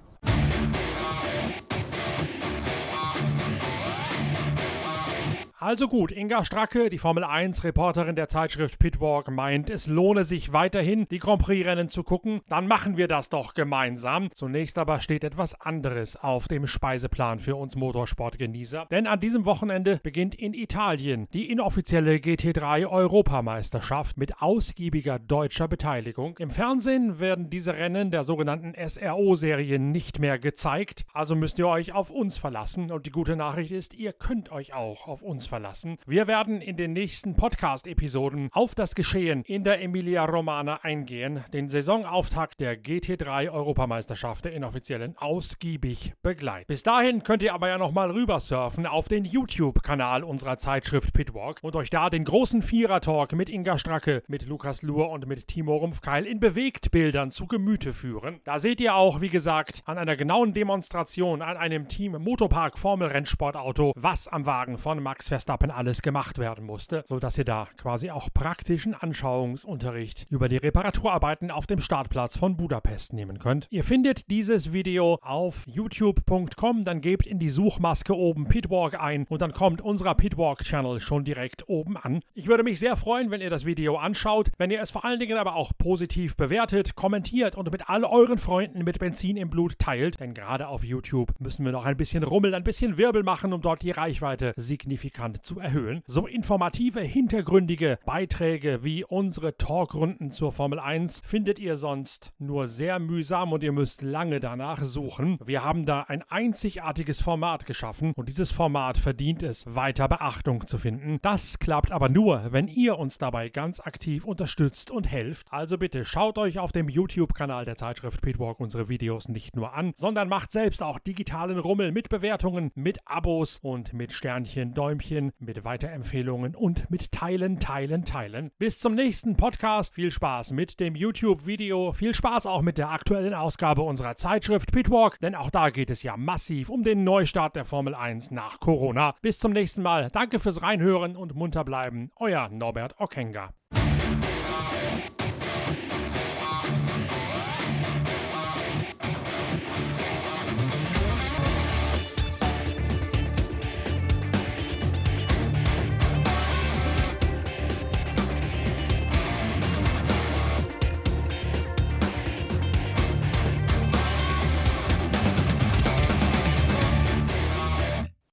Also 5.64 5.88
gut, 5.88 6.12
Inga 6.12 6.44
Stracke, 6.44 6.90
die 6.90 6.98
Formel 6.98 7.24
1 7.24 7.64
Reporterin 7.64 8.18
der 8.18 8.28
Zeitschrift 8.28 8.80
Pitwalk, 8.80 9.32
meint, 9.32 9.70
es 9.70 9.88
lohne 9.88 10.26
sich 10.26 10.52
weiterhin, 10.52 11.08
die 11.10 11.20
Grand 11.20 11.42
Prix 11.42 11.66
Rennen 11.66 11.88
zu 11.88 12.04
gucken. 12.04 12.42
Dann 12.50 12.68
machen 12.68 12.98
wir 12.98 13.08
das 13.08 13.30
doch 13.30 13.54
gemeinsam. 13.54 14.30
Zunächst 14.34 14.78
aber 14.78 15.00
steht 15.00 15.24
etwas 15.24 15.56
anderes 15.62 16.18
auf 16.18 16.50
dem 16.50 16.68
Speiseplan 16.68 17.40
für 17.40 17.56
uns 17.56 17.78
Motorsportgenießer. 17.78 18.88
Denn 18.92 19.08
an 19.08 19.22
diesem 19.22 19.46
Wochenende 19.46 20.02
beginnt 20.04 20.36
in 20.36 20.54
Italien 20.54 21.30
die 21.32 21.50
inoffizielle 21.50 22.16
GT3 22.16 22.86
Europameisterschaft 22.86 24.18
mit 24.18 24.42
ausgiebiger 24.42 25.18
deutscher 25.18 25.70
Beteiligung. 25.70 26.36
Im 26.40 26.50
Fernsehen 26.50 27.22
werden 27.22 27.50
diese 27.50 27.74
Rennen 27.74 28.12
der 28.12 28.26
sogenannten 28.26 28.74
SRO-Serie 28.76 29.80
nicht 29.80 30.20
mehr 30.20 30.40
gezeigt. 30.40 31.06
Also 31.14 31.38
müsst 31.38 31.58
ihr 31.58 31.70
euch 31.70 31.94
auf 31.94 32.10
uns 32.10 32.38
verlassen. 32.38 32.92
Und 32.92 33.06
die 33.06 33.12
gute 33.12 33.38
Nachricht 33.38 33.72
ist, 33.72 33.94
ihr 33.94 34.12
könnt 34.12 34.52
euch 34.52 34.74
auch 34.74 35.08
auf 35.08 35.22
uns 35.24 35.46
verlassen 35.46 35.53
verlassen. 35.54 36.00
Wir 36.08 36.26
werden 36.26 36.62
in 36.62 36.78
den 36.78 36.94
nächsten 36.94 37.36
Podcast-Episoden 37.36 38.50
auf 38.54 38.74
das 38.74 38.96
Geschehen 38.96 39.44
in 39.44 39.64
der 39.64 39.84
Emilia 39.84 40.26
Romana 40.26 40.80
eingehen, 40.82 41.44
den 41.54 41.70
Saisonauftakt 41.70 42.60
der 42.60 42.76
GT3 42.76 43.52
Europameisterschaft 43.52 44.46
der 44.46 44.54
Inoffiziellen 44.54 45.16
ausgiebig 45.16 46.14
begleiten. 46.24 46.66
Bis 46.68 46.82
dahin 46.82 47.22
könnt 47.22 47.44
ihr 47.44 47.54
aber 47.54 47.68
ja 47.68 47.78
nochmal 47.78 48.10
rüber 48.10 48.40
surfen 48.40 48.88
auf 48.88 49.08
den 49.08 49.26
YouTube-Kanal 49.26 50.24
unserer 50.24 50.58
Zeitschrift 50.58 51.14
Pitwalk 51.14 51.60
und 51.62 51.76
euch 51.76 51.92
da 51.92 52.10
den 52.10 52.24
großen 52.24 52.64
Vierer-Talk 52.64 53.34
mit 53.34 53.48
Inga 53.48 53.78
Stracke, 53.78 54.24
mit 54.28 54.48
Lukas 54.48 54.82
Luhr 54.82 55.12
und 55.12 55.28
mit 55.28 55.48
Timo 55.48 55.78
Rumpfkeil 55.78 56.26
in 56.26 56.40
Bewegtbildern 56.40 57.30
zu 57.30 57.46
Gemüte 57.46 57.94
führen. 57.94 58.40
Da 58.44 58.58
seht 58.58 58.82
ihr 58.82 58.96
auch, 58.96 59.22
wie 59.22 59.30
gesagt, 59.30 59.84
an 59.86 60.00
einer 60.00 60.16
genauen 60.16 60.56
Demonstration 60.56 61.44
an 61.44 61.58
einem 61.58 61.88
Team 61.88 62.14
Motopark 62.14 62.76
Formel 62.80 63.10
Rennsportauto, 63.10 63.94
was 63.96 64.28
am 64.28 64.48
Wagen 64.48 64.80
von 64.80 65.04
Max 65.04 65.28
Verstappen 65.28 65.43
alles 65.50 66.02
gemacht 66.02 66.38
werden 66.38 66.66
musste, 66.66 67.04
sodass 67.08 67.38
ihr 67.38 67.46
da 67.46 67.68
quasi 67.78 68.12
auch 68.12 68.30
praktischen 68.34 68.94
Anschauungsunterricht 68.94 70.26
über 70.30 70.50
die 70.50 70.58
Reparaturarbeiten 70.58 71.52
auf 71.52 71.68
dem 71.68 71.80
Startplatz 71.80 72.38
von 72.38 72.56
Budapest 72.56 73.14
nehmen 73.14 73.40
könnt. 73.40 73.68
Ihr 73.70 73.84
findet 73.84 74.30
dieses 74.30 74.74
Video 74.74 75.20
auf 75.22 75.66
youtube.com, 75.68 76.84
dann 76.84 77.02
gebt 77.02 77.26
in 77.26 77.40
die 77.40 77.50
Suchmaske 77.50 78.16
oben 78.16 78.48
Pitwalk 78.48 79.00
ein 79.00 79.26
und 79.30 79.42
dann 79.42 79.54
kommt 79.54 79.82
unser 79.82 80.16
Pitwalk-Channel 80.16 81.00
schon 81.00 81.24
direkt 81.24 81.68
oben 81.68 81.98
an. 81.98 82.22
Ich 82.34 82.48
würde 82.48 82.64
mich 82.64 82.80
sehr 82.80 82.96
freuen, 82.96 83.32
wenn 83.32 83.42
ihr 83.42 83.50
das 83.50 83.66
Video 83.66 83.98
anschaut, 83.98 84.52
wenn 84.58 84.72
ihr 84.72 84.82
es 84.82 84.92
vor 84.92 85.06
allen 85.06 85.20
Dingen 85.20 85.38
aber 85.38 85.56
auch 85.56 85.72
positiv 85.78 86.38
bewertet, 86.38 86.96
kommentiert 86.96 87.56
und 87.56 87.72
mit 87.72 87.90
all 87.90 88.06
euren 88.06 88.38
Freunden 88.38 88.84
mit 88.84 89.00
Benzin 89.00 89.38
im 89.38 89.50
Blut 89.50 89.78
teilt, 89.80 90.20
denn 90.20 90.34
gerade 90.34 90.68
auf 90.68 90.84
YouTube 90.84 91.34
müssen 91.40 91.66
wir 91.66 91.72
noch 91.72 91.86
ein 91.86 91.98
bisschen 91.98 92.24
rummeln, 92.24 92.54
ein 92.54 92.64
bisschen 92.64 92.98
Wirbel 92.98 93.24
machen, 93.24 93.54
um 93.54 93.62
dort 93.62 93.82
die 93.82 93.92
Reichweite 93.92 94.54
signifikant 94.56 95.33
zu 95.42 95.60
erhöhen. 95.60 96.04
So 96.08 96.28
informative, 96.28 97.02
hintergründige 97.02 98.00
Beiträge 98.06 98.84
wie 98.84 99.04
unsere 99.04 99.58
Talkrunden 99.58 100.32
zur 100.32 100.52
Formel 100.52 100.80
1 100.80 101.22
findet 101.24 101.60
ihr 101.60 101.78
sonst 101.78 102.32
nur 102.40 102.68
sehr 102.68 103.00
mühsam 103.00 103.54
und 103.54 103.64
ihr 103.64 103.72
müsst 103.72 104.02
lange 104.02 104.40
danach 104.40 104.84
suchen. 104.84 105.38
Wir 105.44 105.64
haben 105.64 105.86
da 105.86 106.02
ein 106.02 106.24
einzigartiges 106.30 107.22
Format 107.22 107.66
geschaffen 107.66 108.14
und 108.16 108.30
dieses 108.30 108.52
Format 108.52 108.98
verdient 108.98 109.44
es, 109.44 109.66
weiter 109.68 110.08
Beachtung 110.08 110.66
zu 110.68 110.78
finden. 110.78 111.20
Das 111.22 111.60
klappt 111.60 111.92
aber 111.92 112.10
nur, 112.10 112.52
wenn 112.52 112.68
ihr 112.68 112.98
uns 112.98 113.18
dabei 113.18 113.50
ganz 113.50 113.80
aktiv 113.80 114.26
unterstützt 114.26 114.92
und 114.92 115.10
helft. 115.10 115.48
Also 115.52 115.78
bitte 115.78 116.06
schaut 116.06 116.38
euch 116.38 116.60
auf 116.60 116.72
dem 116.72 116.90
YouTube-Kanal 116.90 117.66
der 117.66 117.76
Zeitschrift 117.76 118.22
Pitwalk 118.22 118.60
unsere 118.60 118.90
Videos 118.90 119.28
nicht 119.28 119.56
nur 119.56 119.74
an, 119.74 119.94
sondern 119.96 120.30
macht 120.30 120.52
selbst 120.52 120.84
auch 120.84 121.00
digitalen 121.00 121.60
Rummel 121.60 121.92
mit 121.92 122.10
Bewertungen, 122.10 122.72
mit 122.76 123.00
Abos 123.06 123.60
und 123.62 123.94
mit 123.94 124.12
Sternchen, 124.12 124.74
Däumchen, 124.74 125.23
mit 125.40 125.64
Weiterempfehlungen 125.64 126.56
und 126.56 126.90
mit 126.92 127.12
Teilen, 127.12 127.60
Teilen, 127.60 128.04
Teilen. 128.04 128.52
Bis 128.58 128.80
zum 128.80 128.96
nächsten 128.96 129.38
Podcast. 129.38 129.96
Viel 129.96 130.12
Spaß 130.12 130.52
mit 130.52 130.80
dem 130.80 130.96
YouTube-Video. 130.96 131.94
Viel 131.94 132.14
Spaß 132.14 132.46
auch 132.46 132.62
mit 132.62 132.78
der 132.78 132.90
aktuellen 132.90 133.34
Ausgabe 133.34 133.84
unserer 133.84 134.16
Zeitschrift 134.16 134.72
Pitwalk, 134.72 135.20
denn 135.20 135.36
auch 135.36 135.52
da 135.52 135.70
geht 135.70 135.90
es 135.90 136.04
ja 136.04 136.18
massiv 136.18 136.70
um 136.70 136.84
den 136.84 137.04
Neustart 137.04 137.56
der 137.56 137.66
Formel 137.66 137.96
1 137.96 138.32
nach 138.32 138.60
Corona. 138.60 139.16
Bis 139.22 139.40
zum 139.40 139.54
nächsten 139.54 139.82
Mal. 139.82 140.10
Danke 140.12 140.40
fürs 140.40 140.62
Reinhören 140.62 141.16
und 141.16 141.36
munter 141.36 141.64
bleiben. 141.64 142.12
Euer 142.16 142.50
Norbert 142.50 143.00
Ockenger. 143.00 143.54